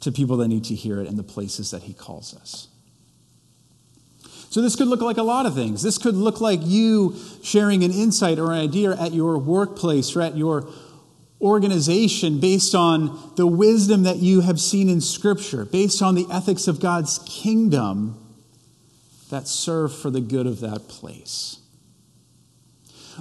to 0.00 0.10
people 0.10 0.36
that 0.38 0.48
need 0.48 0.64
to 0.64 0.74
hear 0.74 1.00
it 1.00 1.06
in 1.06 1.16
the 1.16 1.22
places 1.22 1.70
that 1.70 1.84
he 1.84 1.92
calls 1.92 2.34
us. 2.34 2.68
So, 4.50 4.62
this 4.62 4.74
could 4.74 4.88
look 4.88 5.02
like 5.02 5.18
a 5.18 5.22
lot 5.22 5.44
of 5.44 5.54
things. 5.54 5.82
This 5.82 5.98
could 5.98 6.14
look 6.14 6.40
like 6.40 6.60
you 6.62 7.14
sharing 7.42 7.84
an 7.84 7.90
insight 7.90 8.38
or 8.38 8.52
an 8.52 8.58
idea 8.58 8.98
at 8.98 9.12
your 9.12 9.36
workplace 9.36 10.16
or 10.16 10.22
at 10.22 10.36
your 10.36 10.66
organization 11.40 12.40
based 12.40 12.74
on 12.74 13.32
the 13.36 13.46
wisdom 13.46 14.04
that 14.04 14.16
you 14.16 14.40
have 14.40 14.60
seen 14.60 14.88
in 14.88 15.00
Scripture, 15.00 15.64
based 15.64 16.02
on 16.02 16.14
the 16.14 16.26
ethics 16.30 16.66
of 16.66 16.80
God's 16.80 17.18
kingdom 17.26 18.18
that 19.30 19.46
serve 19.48 19.94
for 19.94 20.10
the 20.10 20.20
good 20.20 20.46
of 20.46 20.60
that 20.60 20.88
place. 20.88 21.58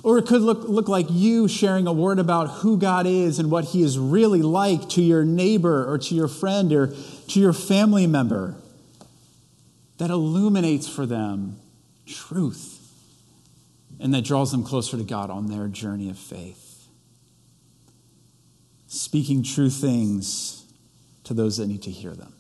Or 0.04 0.18
it 0.18 0.28
could 0.28 0.42
look, 0.42 0.68
look 0.68 0.88
like 0.88 1.08
you 1.10 1.48
sharing 1.48 1.88
a 1.88 1.94
word 1.94 2.20
about 2.20 2.60
who 2.60 2.78
God 2.78 3.08
is 3.08 3.40
and 3.40 3.50
what 3.50 3.66
He 3.66 3.82
is 3.82 3.98
really 3.98 4.42
like 4.42 4.90
to 4.90 5.02
your 5.02 5.24
neighbor 5.24 5.90
or 5.90 5.98
to 5.98 6.16
your 6.16 6.28
friend 6.28 6.72
or 6.74 6.94
to 7.30 7.40
your 7.40 7.54
family 7.54 8.06
member 8.06 8.56
that 9.98 10.10
illuminates 10.10 10.88
for 10.88 11.06
them 11.06 11.60
truth 12.06 12.74
and 14.00 14.14
that 14.14 14.24
draws 14.24 14.52
them 14.52 14.64
closer 14.64 14.98
to 14.98 15.04
God 15.04 15.30
on 15.30 15.48
their 15.48 15.68
journey 15.68 16.10
of 16.10 16.20
faith. 16.20 16.65
Speaking 18.96 19.44
true 19.44 19.70
things 19.70 20.64
to 21.26 21.34
those 21.34 21.58
that 21.58 21.68
need 21.68 21.82
to 21.82 21.92
hear 21.92 22.12
them. 22.12 22.32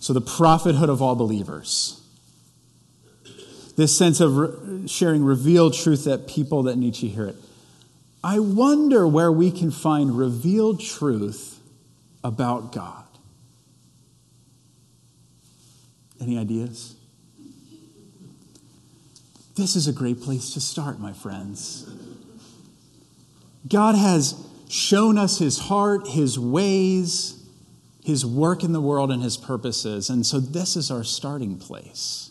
So, 0.00 0.14
the 0.14 0.22
prophethood 0.22 0.88
of 0.88 1.02
all 1.02 1.14
believers. 1.14 2.00
This 3.76 3.96
sense 3.96 4.20
of 4.20 4.36
re- 4.38 4.88
sharing 4.88 5.22
revealed 5.22 5.74
truth 5.74 6.04
that 6.04 6.28
people 6.28 6.62
that 6.62 6.76
need 6.76 6.94
to 6.94 7.08
hear 7.08 7.26
it. 7.26 7.36
I 8.24 8.38
wonder 8.38 9.06
where 9.06 9.30
we 9.30 9.50
can 9.50 9.70
find 9.70 10.16
revealed 10.16 10.80
truth 10.80 11.60
about 12.24 12.72
God. 12.72 13.04
Any 16.22 16.38
ideas? 16.38 16.94
This 19.56 19.76
is 19.76 19.86
a 19.86 19.92
great 19.92 20.22
place 20.22 20.54
to 20.54 20.60
start, 20.60 20.98
my 20.98 21.12
friends. 21.12 21.86
God 23.68 23.94
has 23.94 24.34
shown 24.68 25.18
us 25.18 25.38
his 25.38 25.58
heart, 25.58 26.08
his 26.08 26.38
ways, 26.38 27.44
his 28.04 28.24
work 28.24 28.64
in 28.64 28.72
the 28.72 28.80
world 28.80 29.10
and 29.10 29.22
his 29.22 29.36
purposes. 29.36 30.08
And 30.08 30.24
so 30.24 30.40
this 30.40 30.76
is 30.76 30.90
our 30.90 31.04
starting 31.04 31.58
place 31.58 32.30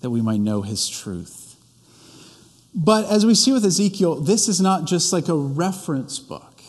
that 0.00 0.10
we 0.10 0.20
might 0.20 0.40
know 0.40 0.62
his 0.62 0.88
truth. 0.88 1.56
But 2.74 3.10
as 3.10 3.26
we 3.26 3.34
see 3.34 3.52
with 3.52 3.64
Ezekiel, 3.64 4.16
this 4.16 4.48
is 4.48 4.60
not 4.60 4.86
just 4.86 5.12
like 5.12 5.28
a 5.28 5.34
reference 5.34 6.18
book. 6.18 6.62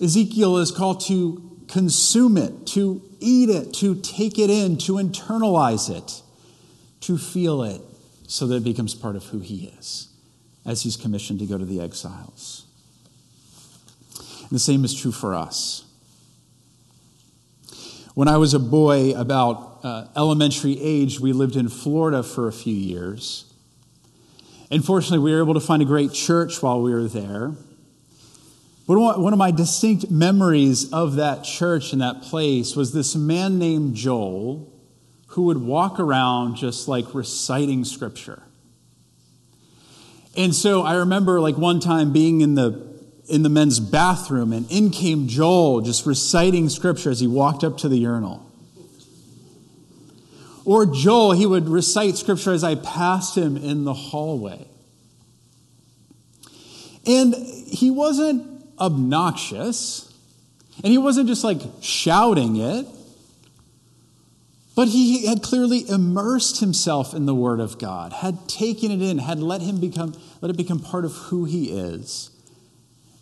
Ezekiel 0.00 0.58
is 0.58 0.70
called 0.70 1.00
to 1.02 1.58
consume 1.68 2.36
it, 2.36 2.66
to 2.68 3.02
eat 3.20 3.48
it, 3.48 3.72
to 3.74 3.94
take 3.96 4.38
it 4.38 4.50
in, 4.50 4.76
to 4.78 4.94
internalize 4.94 5.94
it, 5.94 6.22
to 7.02 7.16
feel 7.16 7.62
it, 7.62 7.80
so 8.26 8.46
that 8.46 8.56
it 8.56 8.64
becomes 8.64 8.94
part 8.94 9.16
of 9.16 9.24
who 9.26 9.40
he 9.40 9.72
is 9.78 10.09
as 10.64 10.82
he's 10.82 10.96
commissioned 10.96 11.38
to 11.40 11.46
go 11.46 11.58
to 11.58 11.64
the 11.64 11.80
exiles. 11.80 12.66
And 14.40 14.50
the 14.50 14.58
same 14.58 14.84
is 14.84 14.94
true 14.94 15.12
for 15.12 15.34
us. 15.34 15.84
When 18.14 18.28
I 18.28 18.36
was 18.36 18.54
a 18.54 18.58
boy, 18.58 19.12
about 19.12 19.80
uh, 19.82 20.06
elementary 20.16 20.78
age, 20.80 21.20
we 21.20 21.32
lived 21.32 21.56
in 21.56 21.68
Florida 21.68 22.22
for 22.22 22.48
a 22.48 22.52
few 22.52 22.74
years. 22.74 23.50
And 24.70 24.84
fortunately, 24.84 25.20
we 25.20 25.32
were 25.32 25.42
able 25.42 25.54
to 25.54 25.60
find 25.60 25.80
a 25.80 25.86
great 25.86 26.12
church 26.12 26.62
while 26.62 26.82
we 26.82 26.92
were 26.92 27.08
there. 27.08 27.52
But 28.86 28.98
one 28.98 29.32
of 29.32 29.38
my 29.38 29.52
distinct 29.52 30.10
memories 30.10 30.92
of 30.92 31.14
that 31.14 31.44
church 31.44 31.92
and 31.92 32.02
that 32.02 32.22
place 32.22 32.74
was 32.74 32.92
this 32.92 33.14
man 33.14 33.58
named 33.58 33.94
Joel 33.94 34.70
who 35.28 35.42
would 35.42 35.58
walk 35.58 36.00
around 36.00 36.56
just 36.56 36.88
like 36.88 37.14
reciting 37.14 37.84
scripture. 37.84 38.42
And 40.36 40.54
so 40.54 40.82
I 40.82 40.94
remember 40.94 41.40
like 41.40 41.56
one 41.56 41.80
time 41.80 42.12
being 42.12 42.40
in 42.40 42.54
the 42.54 42.88
in 43.28 43.42
the 43.42 43.48
men's 43.48 43.78
bathroom 43.78 44.52
and 44.52 44.70
in 44.70 44.90
came 44.90 45.28
Joel 45.28 45.82
just 45.82 46.04
reciting 46.04 46.68
scripture 46.68 47.10
as 47.10 47.20
he 47.20 47.28
walked 47.28 47.62
up 47.62 47.78
to 47.78 47.88
the 47.88 47.96
urinal. 47.96 48.44
Or 50.64 50.84
Joel, 50.84 51.32
he 51.32 51.46
would 51.46 51.68
recite 51.68 52.16
scripture 52.16 52.52
as 52.52 52.64
I 52.64 52.74
passed 52.74 53.36
him 53.36 53.56
in 53.56 53.84
the 53.84 53.94
hallway. 53.94 54.66
And 57.06 57.34
he 57.34 57.90
wasn't 57.90 58.64
obnoxious, 58.78 60.12
and 60.82 60.86
he 60.86 60.98
wasn't 60.98 61.28
just 61.28 61.44
like 61.44 61.60
shouting 61.80 62.56
it, 62.56 62.86
but 64.74 64.88
he 64.88 65.26
had 65.26 65.42
clearly 65.42 65.88
immersed 65.88 66.60
himself 66.60 67.12
in 67.12 67.26
the 67.26 67.34
Word 67.34 67.60
of 67.60 67.78
God, 67.78 68.12
had 68.12 68.48
taken 68.48 68.90
it 68.90 69.02
in, 69.02 69.18
had 69.18 69.40
let 69.40 69.60
him 69.60 69.80
become, 69.80 70.14
let 70.40 70.50
it 70.50 70.56
become 70.56 70.78
part 70.78 71.04
of 71.04 71.12
who 71.12 71.44
he 71.44 71.70
is. 71.70 72.30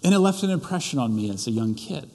And 0.04 0.14
it 0.14 0.18
left 0.18 0.42
an 0.42 0.50
impression 0.50 0.98
on 0.98 1.16
me 1.16 1.30
as 1.30 1.46
a 1.46 1.50
young 1.50 1.74
kid. 1.74 2.10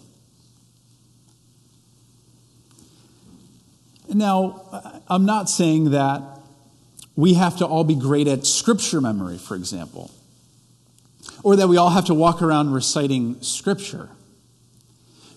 Now, 4.08 5.02
I'm 5.08 5.26
not 5.26 5.50
saying 5.50 5.92
that 5.92 6.22
we 7.16 7.34
have 7.34 7.58
to 7.58 7.66
all 7.66 7.84
be 7.84 7.96
great 7.96 8.28
at 8.28 8.46
scripture 8.46 9.02
memory, 9.02 9.38
for 9.38 9.56
example, 9.56 10.12
or 11.44 11.56
that 11.56 11.68
we 11.68 11.78
all 11.78 11.90
have 11.90 12.06
to 12.06 12.14
walk 12.14 12.42
around 12.42 12.74
reciting 12.74 13.42
scripture. 13.42 14.10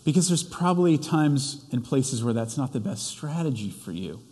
Because 0.06 0.28
there's 0.28 0.44
probably 0.44 0.96
times 0.96 1.66
and 1.72 1.84
places 1.84 2.22
where 2.22 2.32
that's 2.32 2.56
not 2.56 2.72
the 2.72 2.78
best 2.78 3.08
strategy 3.08 3.70
for 3.70 3.90
you. 3.90 4.22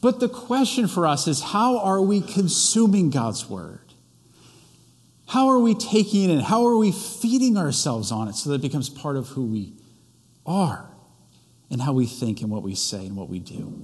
But 0.00 0.20
the 0.20 0.28
question 0.28 0.88
for 0.88 1.06
us 1.06 1.28
is 1.28 1.42
how 1.42 1.78
are 1.78 2.00
we 2.00 2.22
consuming 2.22 3.10
God's 3.10 3.48
word? 3.48 3.80
How 5.28 5.48
are 5.48 5.58
we 5.58 5.74
taking 5.74 6.24
it 6.24 6.32
in? 6.32 6.40
How 6.40 6.66
are 6.66 6.76
we 6.76 6.92
feeding 6.92 7.58
ourselves 7.58 8.10
on 8.10 8.28
it 8.28 8.36
so 8.36 8.50
that 8.50 8.56
it 8.56 8.62
becomes 8.62 8.88
part 8.88 9.16
of 9.16 9.28
who 9.28 9.44
we 9.44 9.74
are 10.46 10.88
and 11.70 11.82
how 11.82 11.92
we 11.92 12.06
think 12.06 12.40
and 12.40 12.50
what 12.50 12.62
we 12.62 12.74
say 12.74 13.04
and 13.04 13.16
what 13.16 13.28
we 13.28 13.38
do? 13.38 13.82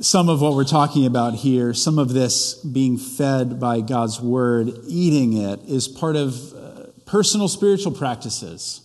Some 0.00 0.28
of 0.28 0.40
what 0.40 0.54
we're 0.54 0.64
talking 0.64 1.06
about 1.06 1.34
here, 1.34 1.74
some 1.74 1.98
of 1.98 2.12
this 2.12 2.54
being 2.54 2.96
fed 2.96 3.58
by 3.58 3.80
God's 3.80 4.20
word, 4.20 4.70
eating 4.86 5.32
it, 5.36 5.60
is 5.66 5.88
part 5.88 6.14
of 6.14 6.54
uh, 6.54 6.86
personal 7.04 7.48
spiritual 7.48 7.92
practices. 7.92 8.82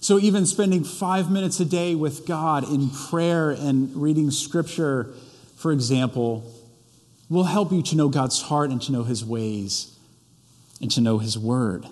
So, 0.00 0.18
even 0.18 0.46
spending 0.46 0.82
five 0.82 1.30
minutes 1.30 1.60
a 1.60 1.64
day 1.64 1.94
with 1.94 2.26
God 2.26 2.68
in 2.68 2.90
prayer 2.90 3.50
and 3.50 3.94
reading 3.94 4.32
scripture, 4.32 5.10
for 5.56 5.70
example, 5.70 6.52
will 7.28 7.44
help 7.44 7.70
you 7.70 7.82
to 7.82 7.96
know 7.96 8.08
God's 8.08 8.42
heart 8.42 8.70
and 8.70 8.82
to 8.82 8.92
know 8.92 9.04
his 9.04 9.24
ways 9.24 9.96
and 10.80 10.90
to 10.90 11.00
know 11.00 11.18
his 11.18 11.38
word. 11.38 11.86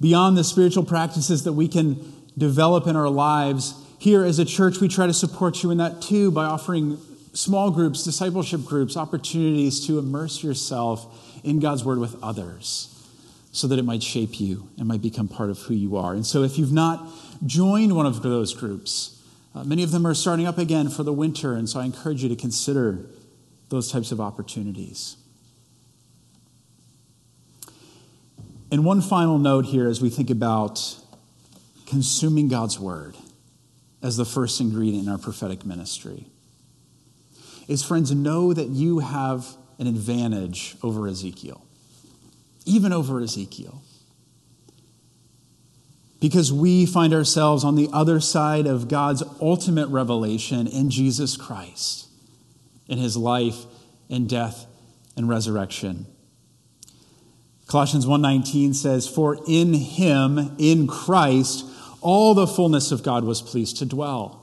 Beyond 0.00 0.36
the 0.36 0.42
spiritual 0.42 0.84
practices 0.84 1.44
that 1.44 1.52
we 1.52 1.68
can 1.68 2.12
develop 2.36 2.88
in 2.88 2.96
our 2.96 3.08
lives, 3.08 3.74
here 4.04 4.22
as 4.22 4.38
a 4.38 4.44
church, 4.44 4.80
we 4.80 4.86
try 4.86 5.06
to 5.06 5.14
support 5.14 5.62
you 5.62 5.70
in 5.70 5.78
that 5.78 6.02
too 6.02 6.30
by 6.30 6.44
offering 6.44 6.98
small 7.32 7.70
groups, 7.70 8.04
discipleship 8.04 8.62
groups, 8.62 8.98
opportunities 8.98 9.86
to 9.86 9.98
immerse 9.98 10.44
yourself 10.44 11.40
in 11.42 11.58
God's 11.58 11.86
Word 11.86 11.98
with 11.98 12.22
others 12.22 12.90
so 13.50 13.66
that 13.66 13.78
it 13.78 13.84
might 13.86 14.02
shape 14.02 14.38
you 14.38 14.68
and 14.76 14.86
might 14.86 15.00
become 15.00 15.26
part 15.26 15.48
of 15.48 15.58
who 15.60 15.72
you 15.72 15.96
are. 15.96 16.12
And 16.12 16.26
so 16.26 16.42
if 16.42 16.58
you've 16.58 16.72
not 16.72 17.08
joined 17.46 17.96
one 17.96 18.04
of 18.04 18.22
those 18.22 18.52
groups, 18.52 19.22
uh, 19.54 19.64
many 19.64 19.82
of 19.82 19.90
them 19.90 20.06
are 20.06 20.12
starting 20.12 20.46
up 20.46 20.58
again 20.58 20.90
for 20.90 21.02
the 21.02 21.12
winter, 21.12 21.54
and 21.54 21.66
so 21.66 21.80
I 21.80 21.86
encourage 21.86 22.22
you 22.22 22.28
to 22.28 22.36
consider 22.36 23.06
those 23.70 23.90
types 23.90 24.12
of 24.12 24.20
opportunities. 24.20 25.16
And 28.70 28.84
one 28.84 29.00
final 29.00 29.38
note 29.38 29.64
here 29.64 29.88
as 29.88 30.02
we 30.02 30.10
think 30.10 30.28
about 30.28 30.98
consuming 31.86 32.48
God's 32.48 32.78
Word 32.78 33.16
as 34.04 34.18
the 34.18 34.24
first 34.26 34.60
ingredient 34.60 35.06
in 35.06 35.10
our 35.10 35.18
prophetic 35.18 35.64
ministry 35.64 36.26
is 37.66 37.82
friends, 37.82 38.12
know 38.12 38.52
that 38.52 38.68
you 38.68 38.98
have 38.98 39.56
an 39.78 39.86
advantage 39.86 40.76
over 40.82 41.08
Ezekiel, 41.08 41.64
even 42.66 42.92
over 42.92 43.18
Ezekiel. 43.22 43.82
Because 46.20 46.52
we 46.52 46.84
find 46.84 47.14
ourselves 47.14 47.64
on 47.64 47.76
the 47.76 47.88
other 47.94 48.20
side 48.20 48.66
of 48.66 48.88
God's 48.88 49.22
ultimate 49.40 49.88
revelation 49.88 50.66
in 50.66 50.90
Jesus 50.90 51.38
Christ, 51.38 52.06
in 52.86 52.98
his 52.98 53.16
life 53.16 53.64
and 54.10 54.28
death 54.28 54.66
and 55.16 55.30
resurrection. 55.30 56.04
Colossians 57.66 58.06
1:19 58.06 58.74
says, 58.74 59.06
"For 59.06 59.38
in 59.46 59.72
him, 59.72 60.54
in 60.58 60.86
Christ, 60.86 61.64
all 62.04 62.34
the 62.34 62.46
fullness 62.46 62.92
of 62.92 63.02
God 63.02 63.24
was 63.24 63.42
pleased 63.42 63.78
to 63.78 63.86
dwell. 63.86 64.40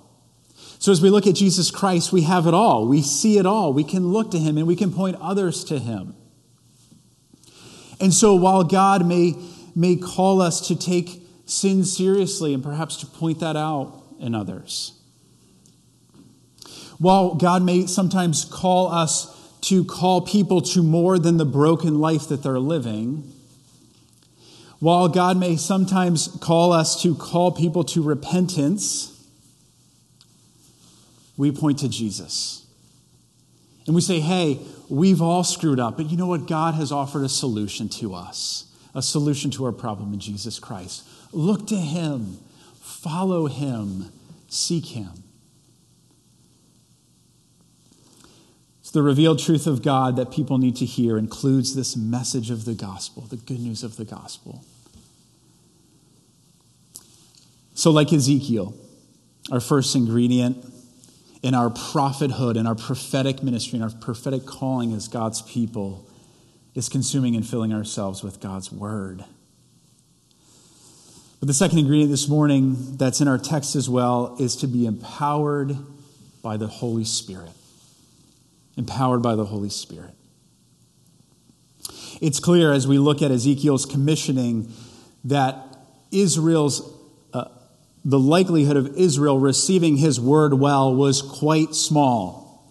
So, 0.80 0.92
as 0.92 1.00
we 1.00 1.12
look 1.12 1.28
at 1.28 1.36
Jesus 1.36 1.70
Christ, 1.70 2.12
we 2.12 2.24
have 2.24 2.48
it 2.48 2.56
all. 2.56 2.88
We 2.88 3.04
see 3.04 3.38
it 3.38 3.46
all. 3.46 3.72
We 3.72 3.84
can 3.84 4.08
look 4.08 4.32
to 4.32 4.40
him 4.40 4.58
and 4.58 4.66
we 4.66 4.76
can 4.76 4.92
point 4.92 5.16
others 5.22 5.64
to 5.66 5.78
him. 5.78 6.16
And 8.00 8.12
so, 8.12 8.34
while 8.34 8.64
God 8.64 9.06
may, 9.06 9.36
may 9.76 9.96
call 9.96 10.42
us 10.42 10.68
to 10.70 10.76
take 10.76 11.22
sin 11.46 11.84
seriously 11.84 12.54
and 12.56 12.64
perhaps 12.64 12.98
to 12.98 13.06
point 13.06 13.42
that 13.42 13.56
out 13.56 14.04
in 14.20 14.34
others, 14.34 15.00
while 16.98 17.36
God 17.36 17.62
may 17.62 17.86
sometimes 17.86 18.44
call 18.44 18.92
us 18.92 19.38
to 19.62 19.86
call 19.86 20.22
people 20.22 20.62
to 20.62 20.82
more 20.82 21.20
than 21.20 21.38
the 21.38 21.46
broken 21.46 22.00
life 22.00 22.28
that 22.30 22.42
they're 22.42 22.60
living, 22.60 23.32
while 24.82 25.08
God 25.08 25.38
may 25.38 25.58
sometimes 25.58 26.28
call 26.42 26.74
us 26.74 27.04
to 27.04 27.14
call 27.14 27.52
people 27.52 27.84
to 27.84 28.02
repentance, 28.02 29.24
we 31.38 31.52
point 31.52 31.78
to 31.80 31.88
Jesus. 31.88 32.66
And 33.86 33.94
we 33.94 34.02
say, 34.02 34.20
hey, 34.20 34.60
we've 34.90 35.22
all 35.22 35.44
screwed 35.44 35.80
up, 35.80 35.98
but 35.98 36.10
you 36.10 36.18
know 36.18 36.26
what? 36.26 36.48
God 36.48 36.74
has 36.74 36.92
offered 36.92 37.24
a 37.24 37.30
solution 37.30 37.90
to 37.90 38.16
us, 38.16 38.76
a 38.96 39.04
solution 39.04 39.52
to 39.52 39.66
our 39.66 39.72
problem 39.72 40.16
in 40.16 40.20
Jesus 40.20 40.58
Christ. 40.58 41.08
Look 41.32 41.68
to 41.68 41.78
Him, 41.78 42.40
follow 42.80 43.46
Him, 43.46 44.12
seek 44.50 44.86
Him. 44.86 45.21
So 48.92 49.00
the 49.00 49.04
revealed 49.04 49.40
truth 49.40 49.68
of 49.68 49.82
God 49.82 50.18
that 50.18 50.32
people 50.32 50.58
need 50.58 50.76
to 50.76 50.86
hear 50.86 51.18
includes 51.18 51.76
this 51.76 51.96
message 51.96 52.52
of 52.52 52.66
the 52.66 52.74
gospel, 52.74 53.22
the 53.22 53.38
good 53.38 53.62
news 53.62 53.84
of 53.84 53.96
the 53.96 54.04
gospel. 54.04 54.66
So, 57.74 57.90
like 57.92 58.12
Ezekiel, 58.12 58.74
our 59.50 59.62
first 59.62 59.96
ingredient 59.96 60.66
in 61.42 61.54
our 61.54 61.70
prophethood, 61.70 62.58
in 62.58 62.68
our 62.68 62.76
prophetic 62.76 63.42
ministry, 63.42 63.78
in 63.78 63.84
our 63.84 63.92
prophetic 64.02 64.46
calling 64.46 64.94
as 64.94 65.08
God's 65.08 65.42
people 65.42 66.06
is 66.76 66.90
consuming 66.90 67.38
and 67.38 67.48
filling 67.48 67.72
ourselves 67.72 68.22
with 68.22 68.42
God's 68.42 68.74
word. 68.74 69.24
But 71.40 71.48
the 71.48 71.54
second 71.54 71.80
ingredient 71.80 72.12
this 72.12 72.28
morning 72.28 72.98
that's 72.98 73.22
in 73.22 73.30
our 73.30 73.38
text 73.38 73.78
as 73.78 73.90
well 73.90 74.36
is 74.38 74.58
to 74.58 74.68
be 74.68 74.86
empowered 74.86 75.78
by 76.44 76.58
the 76.58 76.68
Holy 76.68 77.06
Spirit. 77.06 77.52
Empowered 78.82 79.22
by 79.22 79.36
the 79.36 79.46
Holy 79.46 79.70
Spirit. 79.70 80.16
It's 82.20 82.40
clear 82.40 82.74
as 82.74 82.88
we 82.88 82.98
look 82.98 83.22
at 83.22 83.30
Ezekiel's 83.30 83.86
commissioning 83.86 84.74
that 85.24 85.56
Israel's 86.12 86.82
uh, 87.32 87.50
the 88.04 88.18
likelihood 88.18 88.78
of 88.78 88.98
Israel 88.98 89.38
receiving 89.38 89.98
his 89.98 90.20
word 90.20 90.56
well 90.56 90.96
was 90.96 91.22
quite 91.22 91.76
small. 91.76 92.66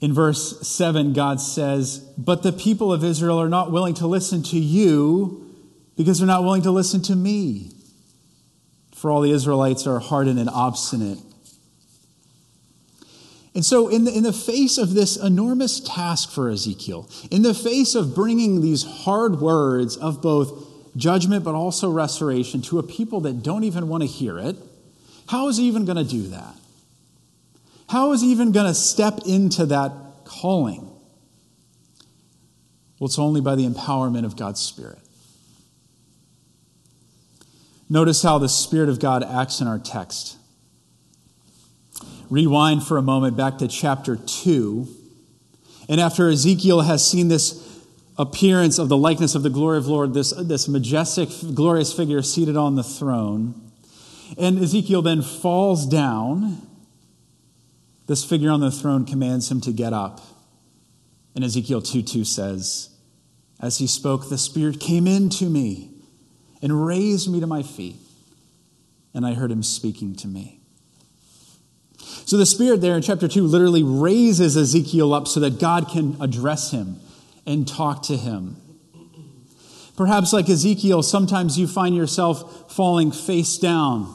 In 0.00 0.14
verse 0.14 0.60
7, 0.68 1.12
God 1.12 1.40
says, 1.40 1.98
But 2.16 2.44
the 2.44 2.52
people 2.52 2.92
of 2.92 3.02
Israel 3.02 3.40
are 3.40 3.48
not 3.48 3.72
willing 3.72 3.94
to 3.94 4.06
listen 4.06 4.44
to 4.44 4.58
you 4.60 5.44
because 5.96 6.18
they're 6.18 6.26
not 6.28 6.44
willing 6.44 6.62
to 6.62 6.70
listen 6.70 7.02
to 7.02 7.16
me. 7.16 7.72
For 8.94 9.10
all 9.10 9.22
the 9.22 9.32
Israelites 9.32 9.88
are 9.88 9.98
hardened 9.98 10.38
and 10.38 10.48
obstinate. 10.48 11.18
And 13.58 13.66
so, 13.66 13.88
in 13.88 14.04
the, 14.04 14.16
in 14.16 14.22
the 14.22 14.32
face 14.32 14.78
of 14.78 14.94
this 14.94 15.16
enormous 15.16 15.80
task 15.80 16.30
for 16.30 16.48
Ezekiel, 16.48 17.10
in 17.28 17.42
the 17.42 17.52
face 17.52 17.96
of 17.96 18.14
bringing 18.14 18.60
these 18.60 18.84
hard 18.84 19.40
words 19.40 19.96
of 19.96 20.22
both 20.22 20.64
judgment 20.96 21.42
but 21.42 21.56
also 21.56 21.90
restoration 21.90 22.62
to 22.62 22.78
a 22.78 22.84
people 22.84 23.22
that 23.22 23.42
don't 23.42 23.64
even 23.64 23.88
want 23.88 24.04
to 24.04 24.06
hear 24.06 24.38
it, 24.38 24.54
how 25.28 25.48
is 25.48 25.56
he 25.56 25.64
even 25.64 25.84
going 25.84 25.96
to 25.96 26.04
do 26.04 26.28
that? 26.28 26.54
How 27.88 28.12
is 28.12 28.20
he 28.20 28.28
even 28.28 28.52
going 28.52 28.68
to 28.68 28.74
step 28.74 29.22
into 29.26 29.66
that 29.66 29.90
calling? 30.24 30.82
Well, 33.00 33.06
it's 33.06 33.18
only 33.18 33.40
by 33.40 33.56
the 33.56 33.66
empowerment 33.66 34.24
of 34.24 34.36
God's 34.36 34.60
Spirit. 34.60 35.00
Notice 37.90 38.22
how 38.22 38.38
the 38.38 38.48
Spirit 38.48 38.88
of 38.88 39.00
God 39.00 39.24
acts 39.24 39.60
in 39.60 39.66
our 39.66 39.80
text. 39.80 40.37
Rewind 42.30 42.82
for 42.82 42.96
a 42.98 43.02
moment 43.02 43.36
back 43.36 43.58
to 43.58 43.68
chapter 43.68 44.16
2. 44.16 44.86
And 45.88 46.00
after 46.00 46.28
Ezekiel 46.28 46.82
has 46.82 47.08
seen 47.08 47.28
this 47.28 47.64
appearance 48.18 48.78
of 48.78 48.88
the 48.88 48.96
likeness 48.96 49.34
of 49.34 49.42
the 49.42 49.50
glory 49.50 49.78
of 49.78 49.84
the 49.84 49.90
Lord, 49.90 50.12
this, 50.12 50.32
this 50.32 50.68
majestic, 50.68 51.30
glorious 51.54 51.92
figure 51.92 52.20
seated 52.20 52.56
on 52.56 52.74
the 52.74 52.82
throne, 52.82 53.68
and 54.36 54.58
Ezekiel 54.58 55.00
then 55.00 55.22
falls 55.22 55.86
down, 55.86 56.66
this 58.06 58.24
figure 58.24 58.50
on 58.50 58.60
the 58.60 58.70
throne 58.70 59.06
commands 59.06 59.50
him 59.50 59.60
to 59.62 59.72
get 59.72 59.92
up. 59.92 60.20
And 61.34 61.44
Ezekiel 61.44 61.80
2 61.80 62.02
2 62.02 62.24
says, 62.24 62.90
As 63.60 63.78
he 63.78 63.86
spoke, 63.86 64.28
the 64.28 64.38
Spirit 64.38 64.80
came 64.80 65.06
into 65.06 65.46
me 65.46 65.90
and 66.60 66.84
raised 66.84 67.30
me 67.30 67.40
to 67.40 67.46
my 67.46 67.62
feet, 67.62 67.96
and 69.14 69.24
I 69.24 69.34
heard 69.34 69.50
him 69.50 69.62
speaking 69.62 70.14
to 70.16 70.26
me. 70.26 70.57
So 71.98 72.36
the 72.36 72.46
Spirit 72.46 72.80
there 72.80 72.94
in 72.94 73.02
chapter 73.02 73.28
2 73.28 73.42
literally 73.42 73.82
raises 73.82 74.56
Ezekiel 74.56 75.12
up 75.12 75.26
so 75.26 75.40
that 75.40 75.58
God 75.58 75.88
can 75.88 76.16
address 76.20 76.70
him 76.70 77.00
and 77.46 77.66
talk 77.66 78.02
to 78.04 78.16
him. 78.16 78.56
Perhaps, 79.96 80.32
like 80.32 80.48
Ezekiel, 80.48 81.02
sometimes 81.02 81.58
you 81.58 81.66
find 81.66 81.96
yourself 81.96 82.72
falling 82.72 83.10
face 83.10 83.58
down. 83.58 84.14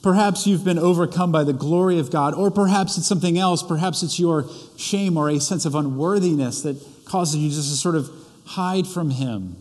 Perhaps 0.00 0.46
you've 0.46 0.64
been 0.64 0.78
overcome 0.78 1.32
by 1.32 1.42
the 1.42 1.52
glory 1.52 1.98
of 1.98 2.12
God, 2.12 2.34
or 2.34 2.52
perhaps 2.52 2.96
it's 2.96 3.08
something 3.08 3.36
else. 3.36 3.64
Perhaps 3.64 4.04
it's 4.04 4.20
your 4.20 4.48
shame 4.76 5.16
or 5.16 5.28
a 5.28 5.40
sense 5.40 5.64
of 5.64 5.74
unworthiness 5.74 6.62
that 6.62 6.76
causes 7.04 7.36
you 7.36 7.48
just 7.48 7.68
to 7.70 7.76
sort 7.76 7.96
of 7.96 8.08
hide 8.44 8.86
from 8.86 9.10
Him. 9.10 9.56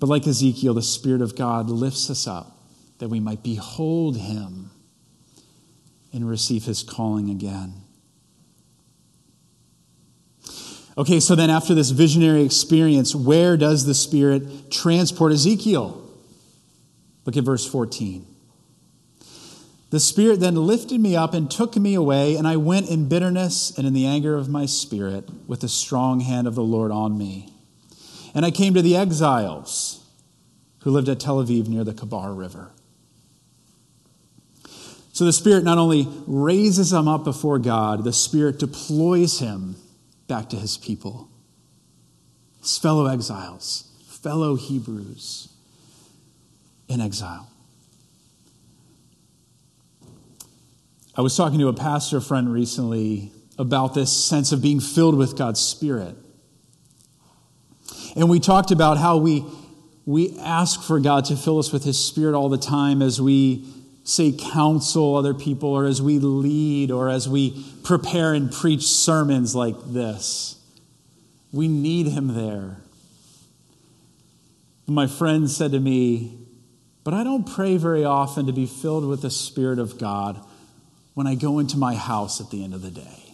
But 0.00 0.08
like 0.08 0.26
Ezekiel, 0.26 0.72
the 0.72 0.82
Spirit 0.82 1.20
of 1.20 1.36
God 1.36 1.68
lifts 1.68 2.08
us 2.08 2.26
up 2.26 2.53
that 2.98 3.08
we 3.08 3.20
might 3.20 3.42
behold 3.42 4.16
him 4.16 4.70
and 6.12 6.28
receive 6.28 6.64
his 6.64 6.82
calling 6.82 7.30
again. 7.30 7.74
Okay, 10.96 11.18
so 11.18 11.34
then 11.34 11.50
after 11.50 11.74
this 11.74 11.90
visionary 11.90 12.44
experience, 12.44 13.14
where 13.14 13.56
does 13.56 13.84
the 13.84 13.94
Spirit 13.94 14.70
transport 14.70 15.32
Ezekiel? 15.32 16.00
Look 17.24 17.36
at 17.36 17.42
verse 17.42 17.66
14. 17.66 18.24
The 19.90 20.00
Spirit 20.00 20.40
then 20.40 20.54
lifted 20.54 21.00
me 21.00 21.16
up 21.16 21.34
and 21.34 21.50
took 21.50 21.76
me 21.76 21.94
away, 21.94 22.36
and 22.36 22.46
I 22.46 22.56
went 22.56 22.88
in 22.90 23.08
bitterness 23.08 23.76
and 23.76 23.86
in 23.86 23.92
the 23.92 24.06
anger 24.06 24.36
of 24.36 24.48
my 24.48 24.66
spirit 24.66 25.28
with 25.48 25.60
the 25.60 25.68
strong 25.68 26.20
hand 26.20 26.46
of 26.46 26.54
the 26.54 26.62
Lord 26.62 26.90
on 26.90 27.18
me. 27.18 27.52
And 28.34 28.44
I 28.44 28.50
came 28.50 28.74
to 28.74 28.82
the 28.82 28.96
exiles 28.96 30.04
who 30.80 30.90
lived 30.90 31.08
at 31.08 31.20
Tel 31.20 31.42
Aviv 31.42 31.68
near 31.68 31.84
the 31.84 31.94
Kebar 31.94 32.36
River. 32.36 32.70
So 35.14 35.24
the 35.24 35.32
Spirit 35.32 35.62
not 35.62 35.78
only 35.78 36.08
raises 36.26 36.92
him 36.92 37.06
up 37.06 37.22
before 37.22 37.60
God, 37.60 38.02
the 38.02 38.12
Spirit 38.12 38.58
deploys 38.58 39.38
him 39.38 39.76
back 40.26 40.48
to 40.48 40.56
his 40.56 40.76
people, 40.76 41.28
his 42.60 42.76
fellow 42.78 43.06
exiles, 43.06 43.88
fellow 44.08 44.56
Hebrews 44.56 45.50
in 46.88 47.00
exile. 47.00 47.48
I 51.16 51.20
was 51.20 51.36
talking 51.36 51.60
to 51.60 51.68
a 51.68 51.72
pastor 51.72 52.20
friend 52.20 52.52
recently 52.52 53.30
about 53.56 53.94
this 53.94 54.12
sense 54.12 54.50
of 54.50 54.60
being 54.60 54.80
filled 54.80 55.16
with 55.16 55.38
God's 55.38 55.60
Spirit. 55.60 56.16
And 58.16 58.28
we 58.28 58.40
talked 58.40 58.72
about 58.72 58.98
how 58.98 59.18
we, 59.18 59.44
we 60.06 60.36
ask 60.40 60.82
for 60.82 60.98
God 60.98 61.26
to 61.26 61.36
fill 61.36 61.60
us 61.60 61.72
with 61.72 61.84
His 61.84 62.04
Spirit 62.04 62.34
all 62.34 62.48
the 62.48 62.58
time 62.58 63.00
as 63.00 63.20
we, 63.20 63.64
say, 64.04 64.32
counsel 64.32 65.16
other 65.16 65.34
people, 65.34 65.70
or 65.70 65.86
as 65.86 66.00
we 66.00 66.18
lead, 66.18 66.90
or 66.90 67.08
as 67.08 67.28
we 67.28 67.64
prepare 67.82 68.34
and 68.34 68.52
preach 68.52 68.82
sermons 68.82 69.54
like 69.54 69.76
this. 69.86 70.60
We 71.52 71.68
need 71.68 72.08
Him 72.08 72.34
there. 72.34 72.76
My 74.86 75.06
friend 75.06 75.50
said 75.50 75.72
to 75.72 75.80
me, 75.80 76.38
But 77.02 77.14
I 77.14 77.24
don't 77.24 77.44
pray 77.44 77.78
very 77.78 78.04
often 78.04 78.46
to 78.46 78.52
be 78.52 78.66
filled 78.66 79.06
with 79.06 79.22
the 79.22 79.30
Spirit 79.30 79.78
of 79.78 79.98
God 79.98 80.38
when 81.14 81.26
I 81.26 81.34
go 81.34 81.58
into 81.58 81.78
my 81.78 81.94
house 81.94 82.40
at 82.40 82.50
the 82.50 82.62
end 82.62 82.74
of 82.74 82.82
the 82.82 82.90
day 82.90 83.32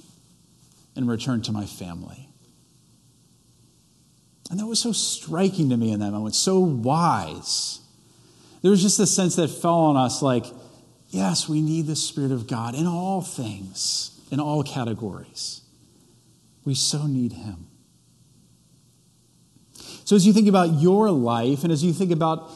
and 0.95 1.09
return 1.09 1.43
to 1.43 1.53
my 1.53 1.67
family. 1.67 2.29
And 4.51 4.61
that 4.61 4.67
was 4.67 4.81
so 4.81 4.93
striking 4.93 5.71
to 5.71 5.77
me 5.77 5.93
in 5.93 6.01
that 6.01 6.11
moment, 6.11 6.35
so 6.35 6.59
wise. 6.59 7.81
There 8.63 8.71
was 8.71 8.83
just 8.83 8.99
a 8.99 9.07
sense 9.07 9.37
that 9.37 9.49
fell 9.49 9.75
on 9.75 9.97
us 9.97 10.23
like, 10.23 10.45
yes, 11.11 11.49
we 11.49 11.61
need 11.61 11.87
the 11.87 11.97
Spirit 11.97 12.33
of 12.33 12.47
God 12.47 12.75
in 12.75 12.87
all 12.87 13.21
things, 13.21 14.21
in 14.31 14.41
all 14.41 14.63
categories. 14.63 15.63
We 16.65 16.75
so 16.75 17.07
need 17.07 17.33
Him. 17.33 17.67
So, 20.05 20.17
as 20.17 20.27
you 20.27 20.33
think 20.33 20.49
about 20.49 20.81
your 20.81 21.11
life 21.11 21.63
and 21.63 21.73
as 21.73 21.85
you 21.85 21.93
think 21.93 22.11
about 22.11 22.51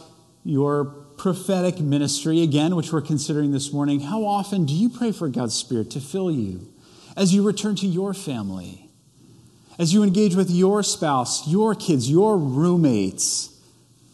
your 0.44 0.84
prophetic 1.16 1.78
ministry, 1.78 2.42
again, 2.42 2.74
which 2.74 2.92
we're 2.92 3.02
considering 3.02 3.52
this 3.52 3.72
morning, 3.72 4.00
how 4.00 4.24
often 4.24 4.66
do 4.66 4.74
you 4.74 4.88
pray 4.88 5.12
for 5.12 5.28
God's 5.28 5.54
Spirit 5.54 5.90
to 5.92 6.00
fill 6.00 6.30
you 6.30 6.72
as 7.16 7.32
you 7.32 7.46
return 7.46 7.76
to 7.76 7.86
your 7.86 8.12
family? 8.12 8.84
as 9.78 9.92
you 9.92 10.02
engage 10.02 10.34
with 10.34 10.50
your 10.50 10.82
spouse, 10.82 11.48
your 11.48 11.74
kids, 11.74 12.10
your 12.10 12.36
roommates, 12.38 13.50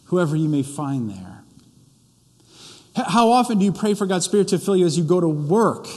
whoever 0.05 0.35
you 0.35 0.49
may 0.49 0.63
find 0.63 1.09
there? 1.09 1.30
How 2.95 3.31
often 3.31 3.59
do 3.59 3.65
you 3.65 3.71
pray 3.71 3.93
for 3.93 4.05
God's 4.05 4.25
Spirit 4.25 4.49
to 4.49 4.59
fill 4.59 4.75
you 4.75 4.85
as 4.85 4.97
you 4.97 5.03
go 5.03 5.21
to 5.21 5.27
work, 5.27 5.87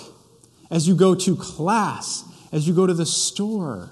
as 0.70 0.86
you 0.86 0.94
go 0.94 1.14
to 1.14 1.36
class, 1.36 2.24
as 2.52 2.68
you 2.68 2.74
go 2.74 2.86
to 2.86 2.94
the 2.94 3.06
store? 3.06 3.90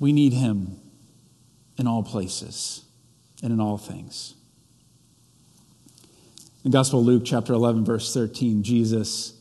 We 0.00 0.12
need 0.12 0.32
Him 0.32 0.80
in 1.78 1.86
all 1.86 2.02
places 2.02 2.84
and 3.42 3.52
in 3.52 3.60
all 3.60 3.78
things. 3.78 4.34
In 6.64 6.70
the 6.70 6.76
Gospel 6.76 7.00
of 7.00 7.06
Luke, 7.06 7.22
chapter 7.24 7.52
11, 7.52 7.84
verse 7.84 8.12
13, 8.12 8.62
Jesus, 8.62 9.34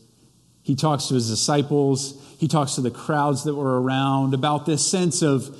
he 0.63 0.75
talks 0.75 1.07
to 1.07 1.15
his 1.15 1.29
disciples 1.29 2.21
he 2.41 2.47
talks 2.47 2.73
to 2.73 2.81
the 2.81 2.89
crowds 2.89 3.43
that 3.43 3.53
were 3.53 3.79
around 3.79 4.33
about 4.33 4.65
this 4.65 4.83
sense 4.83 5.21
of 5.21 5.55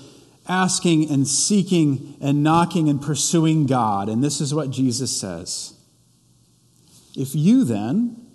asking 0.48 1.10
and 1.10 1.28
seeking 1.28 2.18
and 2.22 2.44
knocking 2.44 2.90
and 2.90 3.02
pursuing 3.02 3.66
God. 3.66 4.10
And 4.10 4.24
this 4.24 4.42
is 4.42 4.54
what 4.54 4.72
Jesus 4.72 5.16
says 5.16 5.74
If 7.16 7.36
you 7.36 7.64
then, 7.64 8.26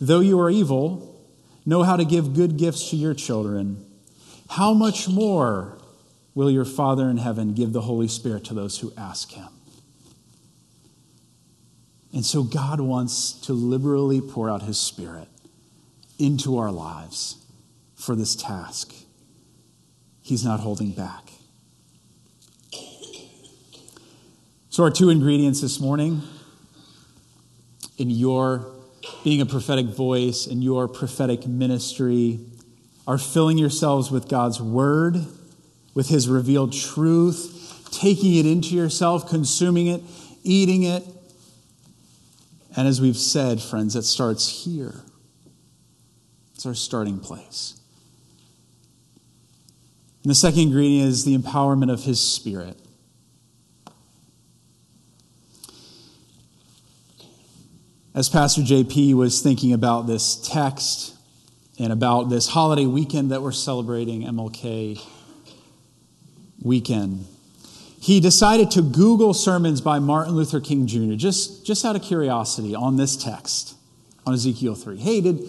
though 0.00 0.20
you 0.20 0.40
are 0.40 0.50
evil, 0.50 1.20
know 1.64 1.82
how 1.82 1.96
to 1.96 2.04
give 2.04 2.34
good 2.34 2.56
gifts 2.56 2.90
to 2.90 2.96
your 2.96 3.14
children, 3.14 3.84
how 4.50 4.74
much 4.74 5.08
more 5.08 5.78
will 6.34 6.50
your 6.50 6.64
Father 6.64 7.08
in 7.08 7.16
heaven 7.16 7.54
give 7.54 7.72
the 7.72 7.82
Holy 7.82 8.08
Spirit 8.08 8.44
to 8.44 8.54
those 8.54 8.78
who 8.78 8.92
ask 8.96 9.32
him? 9.32 9.48
And 12.12 12.24
so 12.24 12.44
God 12.44 12.80
wants 12.80 13.32
to 13.40 13.52
liberally 13.52 14.20
pour 14.20 14.48
out 14.48 14.62
his 14.62 14.78
Spirit 14.78 15.26
into 16.18 16.58
our 16.58 16.70
lives 16.70 17.36
for 17.96 18.14
this 18.14 18.36
task. 18.36 18.94
He's 20.22 20.44
not 20.44 20.60
holding 20.60 20.92
back. 20.92 21.23
So, 24.74 24.82
our 24.82 24.90
two 24.90 25.08
ingredients 25.08 25.60
this 25.60 25.78
morning 25.78 26.20
in 27.96 28.10
your 28.10 28.72
being 29.22 29.40
a 29.40 29.46
prophetic 29.46 29.86
voice, 29.86 30.48
in 30.48 30.62
your 30.62 30.88
prophetic 30.88 31.46
ministry, 31.46 32.40
are 33.06 33.16
filling 33.16 33.56
yourselves 33.56 34.10
with 34.10 34.28
God's 34.28 34.60
word, 34.60 35.26
with 35.94 36.08
His 36.08 36.28
revealed 36.28 36.72
truth, 36.72 37.88
taking 37.92 38.34
it 38.34 38.46
into 38.46 38.74
yourself, 38.74 39.28
consuming 39.28 39.86
it, 39.86 40.02
eating 40.42 40.82
it. 40.82 41.04
And 42.76 42.88
as 42.88 43.00
we've 43.00 43.16
said, 43.16 43.62
friends, 43.62 43.94
it 43.94 44.02
starts 44.02 44.64
here. 44.64 45.02
It's 46.56 46.66
our 46.66 46.74
starting 46.74 47.20
place. 47.20 47.78
And 50.24 50.30
the 50.32 50.34
second 50.34 50.62
ingredient 50.62 51.10
is 51.10 51.24
the 51.24 51.38
empowerment 51.38 51.92
of 51.92 52.02
His 52.02 52.20
Spirit. 52.20 52.76
As 58.16 58.28
Pastor 58.28 58.60
JP 58.60 59.14
was 59.14 59.42
thinking 59.42 59.72
about 59.72 60.06
this 60.06 60.36
text 60.36 61.16
and 61.80 61.92
about 61.92 62.30
this 62.30 62.46
holiday 62.46 62.86
weekend 62.86 63.32
that 63.32 63.42
we're 63.42 63.50
celebrating, 63.50 64.22
MLK 64.22 65.04
weekend, 66.62 67.26
he 67.98 68.20
decided 68.20 68.70
to 68.70 68.82
Google 68.82 69.34
sermons 69.34 69.80
by 69.80 69.98
Martin 69.98 70.34
Luther 70.34 70.60
King 70.60 70.86
Jr., 70.86 71.14
just, 71.14 71.66
just 71.66 71.84
out 71.84 71.96
of 71.96 72.02
curiosity 72.02 72.72
on 72.72 72.96
this 72.98 73.16
text, 73.16 73.74
on 74.24 74.32
Ezekiel 74.32 74.76
3. 74.76 74.96
Hey, 74.96 75.20
did, 75.20 75.48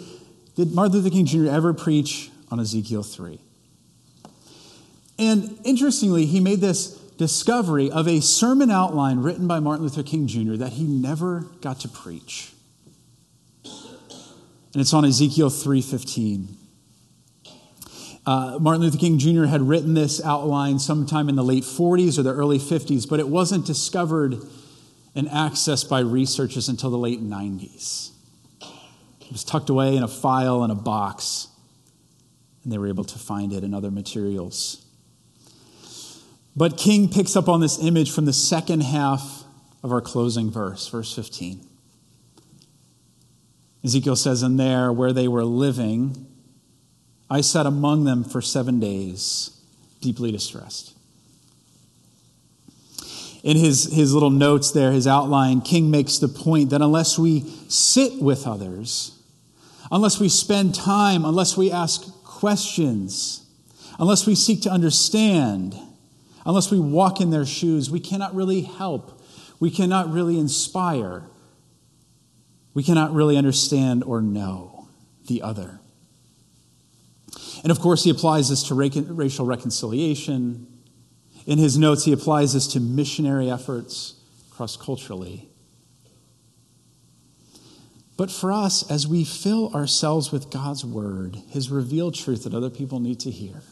did 0.55 0.71
Martin 0.71 0.93
Luther 0.93 1.11
King 1.11 1.27
Jr. 1.27 1.47
ever 1.47 1.71
preach 1.71 2.31
on 2.49 2.59
Ezekiel 2.59 3.03
3? 3.03 3.37
And 5.19 5.59
interestingly, 5.63 6.25
he 6.25 6.39
made 6.39 6.61
this 6.61 6.97
discovery 7.19 7.91
of 7.91 8.07
a 8.07 8.21
sermon 8.21 8.71
outline 8.71 9.19
written 9.19 9.45
by 9.45 9.59
Martin 9.59 9.83
Luther 9.83 10.01
King 10.01 10.25
Jr. 10.25 10.55
that 10.55 10.73
he 10.73 10.83
never 10.83 11.41
got 11.61 11.79
to 11.81 11.87
preach. 11.87 12.53
And 14.75 14.81
it's 14.81 14.93
on 14.93 15.05
Ezekiel 15.05 15.49
3:15. 15.49 16.57
Uh, 18.25 18.57
Martin 18.59 18.81
Luther 18.81 18.97
King 18.97 19.17
Jr. 19.17 19.45
had 19.45 19.61
written 19.61 19.93
this 19.93 20.21
outline 20.21 20.79
sometime 20.79 21.29
in 21.29 21.37
the 21.37 21.45
late 21.45 21.63
40s 21.63 22.19
or 22.19 22.23
the 22.23 22.33
early 22.33 22.59
50s, 22.59 23.07
but 23.07 23.21
it 23.21 23.29
wasn't 23.29 23.65
discovered 23.65 24.37
and 25.15 25.29
accessed 25.29 25.87
by 25.87 26.01
researchers 26.01 26.67
until 26.67 26.89
the 26.89 26.97
late 26.97 27.21
90s. 27.21 28.09
It 29.21 29.31
was 29.31 29.45
tucked 29.45 29.69
away 29.69 29.95
in 29.95 30.03
a 30.03 30.09
file 30.09 30.61
in 30.65 30.71
a 30.71 30.75
box, 30.75 31.47
and 32.65 32.73
they 32.73 32.77
were 32.77 32.89
able 32.89 33.05
to 33.05 33.17
find 33.17 33.53
it 33.53 33.63
in 33.63 33.73
other 33.73 33.91
materials. 33.91 34.85
But 36.53 36.75
King 36.75 37.07
picks 37.07 37.37
up 37.37 37.47
on 37.47 37.61
this 37.61 37.81
image 37.81 38.11
from 38.11 38.25
the 38.25 38.33
second 38.33 38.83
half 38.83 39.45
of 39.83 39.93
our 39.93 40.01
closing 40.01 40.51
verse, 40.51 40.85
verse 40.89 41.15
15. 41.15 41.65
Ezekiel 43.85 44.15
says, 44.15 44.43
In 44.43 44.57
there 44.57 44.91
where 44.91 45.13
they 45.13 45.27
were 45.27 45.45
living, 45.45 46.27
I 47.29 47.41
sat 47.41 47.65
among 47.65 48.03
them 48.03 48.23
for 48.23 48.41
seven 48.41 48.79
days, 48.79 49.51
deeply 50.01 50.31
distressed. 50.31 50.93
In 53.43 53.57
his, 53.57 53.93
his 53.93 54.13
little 54.13 54.31
notes 54.31 54.71
there, 54.71 54.91
his 54.91 55.07
outline, 55.07 55.61
King 55.61 55.91
makes 55.91 56.17
the 56.17 56.27
point 56.27 56.71
that 56.71 56.81
unless 56.81 57.17
we 57.17 57.41
sit 57.69 58.19
with 58.19 58.47
others, 58.47 59.17
unless 59.91 60.19
we 60.19 60.29
spend 60.29 60.73
time, 60.73 61.23
unless 61.23 61.55
we 61.55 61.71
ask 61.71 62.11
questions, 62.23 63.45
unless 63.99 64.25
we 64.25 64.33
seek 64.33 64.63
to 64.63 64.71
understand, 64.71 65.79
Unless 66.45 66.69
we 66.69 66.79
walk 66.79 67.19
in 67.19 67.31
their 67.31 67.45
shoes, 67.45 67.89
we 67.89 67.99
cannot 67.99 68.35
really 68.35 68.61
help. 68.61 69.19
We 69.59 69.71
cannot 69.71 70.11
really 70.11 70.37
inspire. 70.37 71.23
We 72.75 72.83
cannot 72.83 73.11
really 73.13 73.37
understand 73.37 74.03
or 74.03 74.21
know 74.21 74.87
the 75.27 75.41
other. 75.41 75.79
And 77.63 77.71
of 77.71 77.79
course, 77.79 78.03
he 78.03 78.11
applies 78.11 78.49
this 78.49 78.61
to 78.67 78.75
racial 78.75 79.47
reconciliation. 79.47 80.67
In 81.47 81.57
his 81.57 81.79
notes, 81.79 82.05
he 82.05 82.11
applies 82.11 82.53
this 82.53 82.67
to 82.73 82.79
missionary 82.79 83.49
efforts 83.49 84.13
cross 84.51 84.77
culturally. 84.77 85.49
But 88.17 88.29
for 88.29 88.51
us, 88.51 88.89
as 88.89 89.07
we 89.07 89.25
fill 89.25 89.73
ourselves 89.73 90.31
with 90.31 90.51
God's 90.51 90.85
word, 90.85 91.37
his 91.49 91.71
revealed 91.71 92.13
truth 92.13 92.43
that 92.43 92.53
other 92.53 92.69
people 92.69 92.99
need 92.99 93.19
to 93.21 93.31
hear, 93.31 93.63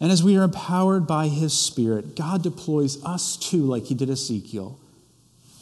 and 0.00 0.12
as 0.12 0.22
we 0.22 0.36
are 0.36 0.44
empowered 0.44 1.06
by 1.06 1.28
His 1.28 1.52
Spirit, 1.52 2.14
God 2.14 2.42
deploys 2.42 3.04
us 3.04 3.36
too, 3.36 3.62
like 3.62 3.84
He 3.84 3.94
did 3.94 4.10
Ezekiel, 4.10 4.78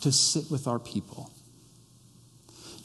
to 0.02 0.12
sit 0.12 0.50
with 0.50 0.66
our 0.66 0.78
people, 0.78 1.30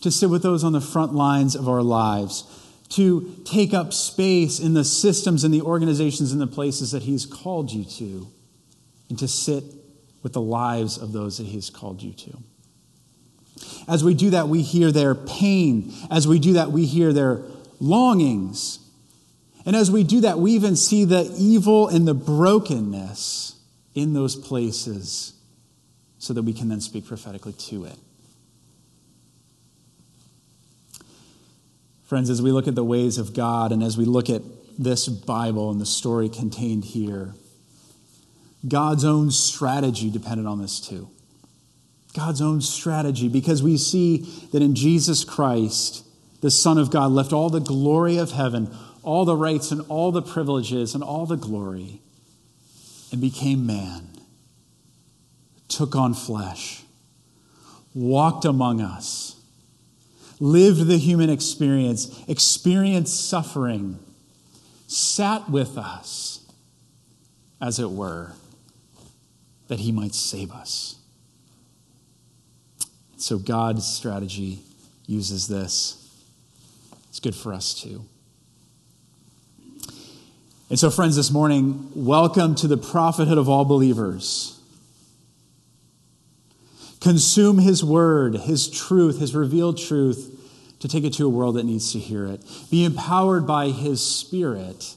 to 0.01 0.11
sit 0.11 0.29
with 0.29 0.43
those 0.43 0.63
on 0.63 0.73
the 0.73 0.81
front 0.81 1.13
lines 1.13 1.55
of 1.55 1.69
our 1.69 1.81
lives, 1.81 2.43
to 2.89 3.35
take 3.45 3.73
up 3.73 3.93
space 3.93 4.59
in 4.59 4.73
the 4.73 4.83
systems 4.83 5.43
and 5.43 5.53
the 5.53 5.61
organizations 5.61 6.31
and 6.31 6.41
the 6.41 6.47
places 6.47 6.91
that 6.91 7.03
He's 7.03 7.25
called 7.25 7.71
you 7.71 7.85
to, 7.85 8.27
and 9.09 9.17
to 9.19 9.27
sit 9.27 9.63
with 10.23 10.33
the 10.33 10.41
lives 10.41 10.97
of 10.97 11.13
those 11.13 11.37
that 11.37 11.47
He's 11.47 11.69
called 11.69 12.01
you 12.01 12.13
to. 12.13 12.37
As 13.87 14.03
we 14.03 14.13
do 14.13 14.31
that, 14.31 14.47
we 14.47 14.61
hear 14.61 14.91
their 14.91 15.15
pain. 15.15 15.93
As 16.09 16.27
we 16.27 16.39
do 16.39 16.53
that, 16.53 16.71
we 16.71 16.85
hear 16.85 17.13
their 17.13 17.41
longings. 17.79 18.79
And 19.65 19.75
as 19.75 19.91
we 19.91 20.03
do 20.03 20.21
that, 20.21 20.39
we 20.39 20.51
even 20.51 20.75
see 20.75 21.05
the 21.05 21.33
evil 21.37 21.87
and 21.87 22.07
the 22.07 22.13
brokenness 22.13 23.55
in 23.93 24.13
those 24.13 24.35
places 24.35 25.33
so 26.17 26.33
that 26.33 26.43
we 26.43 26.53
can 26.53 26.69
then 26.69 26.81
speak 26.81 27.05
prophetically 27.05 27.53
to 27.53 27.85
it. 27.85 27.97
Friends, 32.11 32.29
as 32.29 32.41
we 32.41 32.51
look 32.51 32.67
at 32.67 32.75
the 32.75 32.83
ways 32.83 33.17
of 33.17 33.33
God 33.33 33.71
and 33.71 33.81
as 33.81 33.97
we 33.97 34.03
look 34.03 34.29
at 34.29 34.41
this 34.77 35.07
Bible 35.07 35.71
and 35.71 35.79
the 35.79 35.85
story 35.85 36.27
contained 36.27 36.83
here, 36.83 37.35
God's 38.67 39.05
own 39.05 39.31
strategy 39.31 40.09
depended 40.09 40.45
on 40.45 40.61
this 40.61 40.81
too. 40.81 41.09
God's 42.13 42.41
own 42.41 42.59
strategy, 42.59 43.29
because 43.29 43.63
we 43.63 43.77
see 43.77 44.29
that 44.51 44.61
in 44.61 44.75
Jesus 44.75 45.23
Christ, 45.23 46.05
the 46.41 46.51
Son 46.51 46.77
of 46.77 46.91
God 46.91 47.13
left 47.13 47.31
all 47.31 47.49
the 47.49 47.61
glory 47.61 48.17
of 48.17 48.31
heaven, 48.31 48.75
all 49.03 49.23
the 49.23 49.37
rights 49.37 49.71
and 49.71 49.79
all 49.87 50.11
the 50.11 50.21
privileges 50.21 50.93
and 50.93 51.01
all 51.05 51.25
the 51.25 51.37
glory 51.37 52.01
and 53.13 53.21
became 53.21 53.65
man, 53.65 54.09
took 55.69 55.95
on 55.95 56.13
flesh, 56.13 56.83
walked 57.93 58.43
among 58.43 58.81
us, 58.81 59.40
lived 60.41 60.87
the 60.87 60.97
human 60.97 61.29
experience, 61.29 62.21
experienced 62.27 63.29
suffering, 63.29 63.99
sat 64.87 65.47
with 65.49 65.77
us, 65.77 66.39
as 67.61 67.79
it 67.79 67.91
were, 67.91 68.33
that 69.67 69.79
he 69.79 69.91
might 69.91 70.15
save 70.15 70.51
us. 70.51 70.95
So 73.17 73.37
God's 73.37 73.85
strategy 73.85 74.63
uses 75.05 75.47
this. 75.47 76.09
It's 77.09 77.19
good 77.19 77.35
for 77.35 77.53
us 77.53 77.79
too. 77.79 78.03
And 80.71 80.79
so, 80.79 80.89
friends, 80.89 81.17
this 81.17 81.29
morning, 81.29 81.91
welcome 81.93 82.55
to 82.55 82.67
the 82.67 82.77
prophethood 82.77 83.37
of 83.37 83.47
all 83.47 83.65
believers. 83.65 84.60
Consume 87.01 87.57
his 87.57 87.83
word, 87.83 88.35
his 88.35 88.69
truth, 88.69 89.19
his 89.19 89.35
revealed 89.35 89.77
truth 89.77 90.37
to 90.79 90.87
take 90.87 91.03
it 91.03 91.13
to 91.13 91.25
a 91.25 91.29
world 91.29 91.55
that 91.55 91.65
needs 91.65 91.91
to 91.93 91.99
hear 91.99 92.25
it. 92.25 92.41
Be 92.69 92.85
empowered 92.85 93.45
by 93.45 93.69
his 93.69 94.03
spirit 94.03 94.95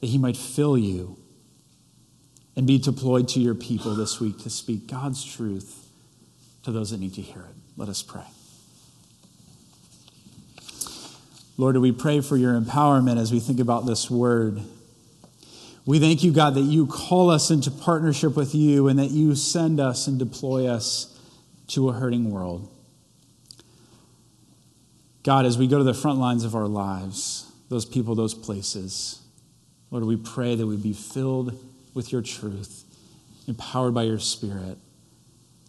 that 0.00 0.06
he 0.06 0.18
might 0.18 0.36
fill 0.36 0.76
you 0.78 1.18
and 2.54 2.66
be 2.66 2.78
deployed 2.78 3.28
to 3.28 3.40
your 3.40 3.54
people 3.54 3.94
this 3.94 4.20
week 4.20 4.38
to 4.40 4.50
speak 4.50 4.86
God's 4.86 5.24
truth 5.24 5.88
to 6.64 6.70
those 6.70 6.90
that 6.90 7.00
need 7.00 7.14
to 7.14 7.22
hear 7.22 7.42
it. 7.42 7.56
Let 7.76 7.88
us 7.88 8.02
pray. 8.02 8.24
Lord, 11.56 11.76
we 11.78 11.92
pray 11.92 12.20
for 12.20 12.36
your 12.36 12.58
empowerment 12.58 13.18
as 13.18 13.32
we 13.32 13.40
think 13.40 13.60
about 13.60 13.86
this 13.86 14.10
word. 14.10 14.62
We 15.90 15.98
thank 15.98 16.22
you, 16.22 16.30
God, 16.30 16.54
that 16.54 16.60
you 16.60 16.86
call 16.86 17.30
us 17.30 17.50
into 17.50 17.68
partnership 17.68 18.36
with 18.36 18.54
you 18.54 18.86
and 18.86 18.96
that 19.00 19.10
you 19.10 19.34
send 19.34 19.80
us 19.80 20.06
and 20.06 20.20
deploy 20.20 20.68
us 20.68 21.18
to 21.66 21.88
a 21.88 21.92
hurting 21.92 22.30
world. 22.30 22.70
God, 25.24 25.46
as 25.46 25.58
we 25.58 25.66
go 25.66 25.78
to 25.78 25.82
the 25.82 25.92
front 25.92 26.20
lines 26.20 26.44
of 26.44 26.54
our 26.54 26.68
lives, 26.68 27.50
those 27.70 27.84
people, 27.84 28.14
those 28.14 28.34
places, 28.34 29.20
Lord, 29.90 30.04
we 30.04 30.14
pray 30.14 30.54
that 30.54 30.64
we 30.64 30.76
be 30.76 30.92
filled 30.92 31.58
with 31.92 32.12
your 32.12 32.22
truth, 32.22 32.84
empowered 33.48 33.92
by 33.92 34.04
your 34.04 34.20
Spirit 34.20 34.78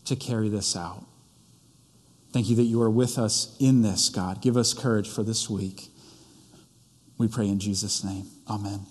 to 0.06 0.16
carry 0.16 0.50
this 0.50 0.76
out. 0.76 1.04
Thank 2.32 2.48
you 2.48 2.56
that 2.58 2.66
you 2.66 2.80
are 2.84 2.92
with 2.92 3.18
us 3.18 3.58
in 3.60 3.82
this, 3.82 4.10
God. 4.10 4.40
Give 4.44 4.56
us 4.56 4.76
courage 4.76 5.10
for 5.10 5.24
this 5.24 5.50
week. 5.50 5.88
We 7.18 7.28
pray 7.28 7.48
in 7.48 7.60
Jesus' 7.60 8.04
name. 8.04 8.28
Amen. 8.48 8.91